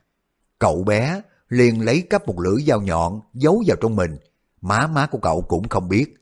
[0.59, 4.18] Cậu bé liền lấy cắp một lưỡi dao nhọn giấu vào trong mình,
[4.61, 6.13] má má của cậu cũng không biết.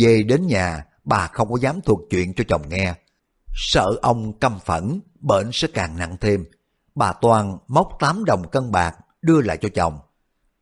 [0.00, 2.94] Về đến nhà, bà không có dám thuật chuyện cho chồng nghe.
[3.54, 6.44] Sợ ông căm phẫn, bệnh sẽ càng nặng thêm.
[6.94, 9.98] Bà Toàn móc 8 đồng cân bạc đưa lại cho chồng.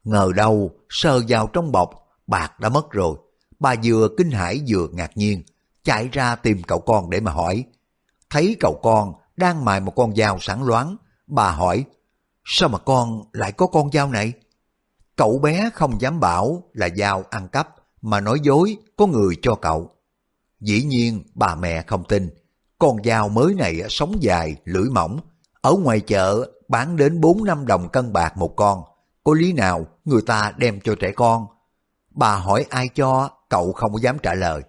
[0.07, 1.90] Ngờ đâu, sờ vào trong bọc,
[2.26, 3.16] bạc đã mất rồi.
[3.59, 5.42] Bà vừa kinh hãi vừa ngạc nhiên,
[5.84, 7.64] chạy ra tìm cậu con để mà hỏi.
[8.30, 10.96] Thấy cậu con đang mài một con dao sẵn loáng,
[11.26, 11.84] bà hỏi,
[12.44, 14.32] sao mà con lại có con dao này?
[15.16, 17.68] Cậu bé không dám bảo là dao ăn cắp,
[18.02, 19.90] mà nói dối có người cho cậu.
[20.61, 22.30] Dĩ nhiên bà mẹ không tin,
[22.78, 25.20] con dao mới này sống dài, lưỡi mỏng,
[25.61, 28.82] ở ngoài chợ bán đến 4 năm đồng cân bạc một con,
[29.24, 31.46] có lý nào người ta đem cho trẻ con?
[32.11, 34.62] Bà hỏi ai cho, cậu không dám trả lời.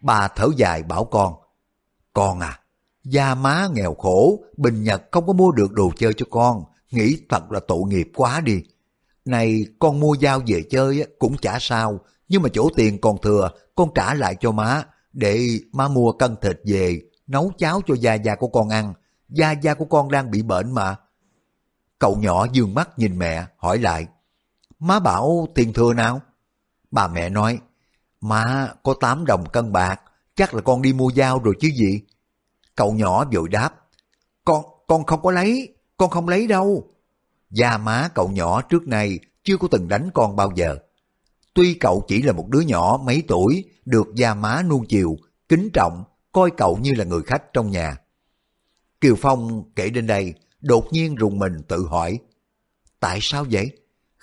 [0.00, 1.34] Bà thở dài bảo con,
[2.12, 2.60] con à,
[3.04, 7.16] gia má nghèo khổ, bình nhật không có mua được đồ chơi cho con, nghĩ
[7.28, 8.62] thật là tội nghiệp quá đi.
[9.24, 13.50] Này con mua dao về chơi cũng chả sao, nhưng mà chỗ tiền còn thừa,
[13.74, 18.14] con trả lại cho má, để má mua cân thịt về, nấu cháo cho gia
[18.14, 18.94] gia của con ăn.
[19.28, 20.96] Gia gia của con đang bị bệnh mà.
[21.98, 24.06] Cậu nhỏ dương mắt nhìn mẹ, hỏi lại,
[24.78, 26.20] má bảo tiền thừa nào?
[26.90, 27.58] Bà mẹ nói,
[28.20, 30.00] má có 8 đồng cân bạc,
[30.34, 32.00] chắc là con đi mua dao rồi chứ gì?
[32.76, 33.74] Cậu nhỏ vội đáp,
[34.44, 36.88] con con không có lấy, con không lấy đâu.
[37.50, 40.78] Gia má cậu nhỏ trước nay chưa có từng đánh con bao giờ.
[41.54, 45.16] Tuy cậu chỉ là một đứa nhỏ mấy tuổi, được gia má nuông chiều,
[45.48, 47.96] kính trọng, coi cậu như là người khách trong nhà.
[49.00, 52.18] Kiều Phong kể đến đây, đột nhiên rùng mình tự hỏi,
[53.00, 53.70] tại sao vậy?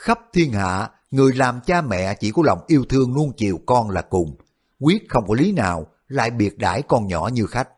[0.02, 3.90] Khắp thiên hạ, người làm cha mẹ chỉ có lòng yêu thương nuông chiều con
[3.90, 4.36] là cùng,
[4.80, 7.70] quyết không có lý nào lại biệt đãi con nhỏ như khách.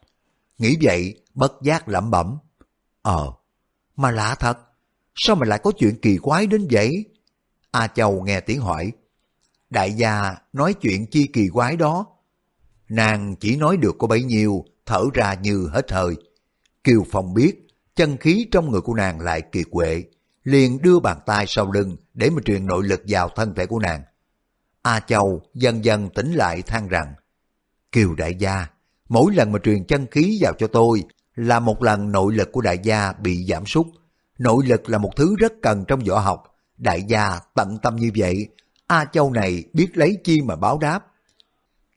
[0.57, 2.38] Nghĩ vậy, bất giác lẩm bẩm.
[3.01, 3.32] Ờ,
[3.95, 4.57] mà lạ thật,
[5.15, 7.05] sao mà lại có chuyện kỳ quái đến vậy?
[7.71, 8.91] A Châu nghe tiếng hỏi,
[9.69, 12.05] đại gia nói chuyện chi kỳ quái đó.
[12.89, 16.15] Nàng chỉ nói được có bấy nhiêu, thở ra như hết hơi.
[16.84, 20.03] Kiều Phong biết, chân khí trong người của nàng lại kỳ quệ,
[20.44, 23.80] liền đưa bàn tay sau lưng để mà truyền nội lực vào thân thể của
[23.80, 24.04] nàng.
[24.82, 27.14] A Châu dần dần tỉnh lại than rằng,
[27.91, 28.68] Kiều đại gia,
[29.10, 31.04] mỗi lần mà truyền chân khí vào cho tôi
[31.36, 33.86] là một lần nội lực của đại gia bị giảm sút.
[34.39, 36.44] Nội lực là một thứ rất cần trong võ học.
[36.78, 38.48] Đại gia tận tâm như vậy,
[38.88, 41.06] A Châu này biết lấy chi mà báo đáp.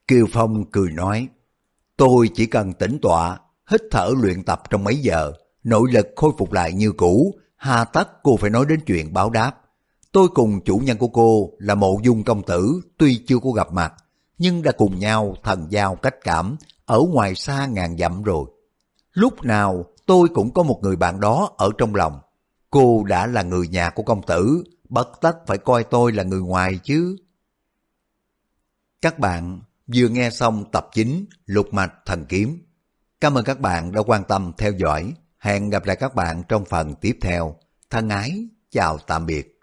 [0.07, 1.27] Kiều Phong cười nói,
[1.97, 3.39] tôi chỉ cần tĩnh tọa,
[3.71, 5.31] hít thở luyện tập trong mấy giờ,
[5.63, 9.29] nội lực khôi phục lại như cũ, hà tất cô phải nói đến chuyện báo
[9.29, 9.61] đáp.
[10.11, 13.73] Tôi cùng chủ nhân của cô là mộ dung công tử tuy chưa có gặp
[13.73, 13.93] mặt,
[14.37, 18.45] nhưng đã cùng nhau thần giao cách cảm ở ngoài xa ngàn dặm rồi.
[19.13, 22.19] Lúc nào tôi cũng có một người bạn đó ở trong lòng.
[22.69, 26.41] Cô đã là người nhà của công tử, bất tất phải coi tôi là người
[26.41, 27.17] ngoài chứ.
[29.01, 29.61] Các bạn
[29.95, 32.63] vừa nghe xong tập 9 Lục Mạch Thần Kiếm.
[33.21, 35.13] Cảm ơn các bạn đã quan tâm theo dõi.
[35.39, 37.55] Hẹn gặp lại các bạn trong phần tiếp theo.
[37.89, 39.56] Thân ái, chào tạm biệt.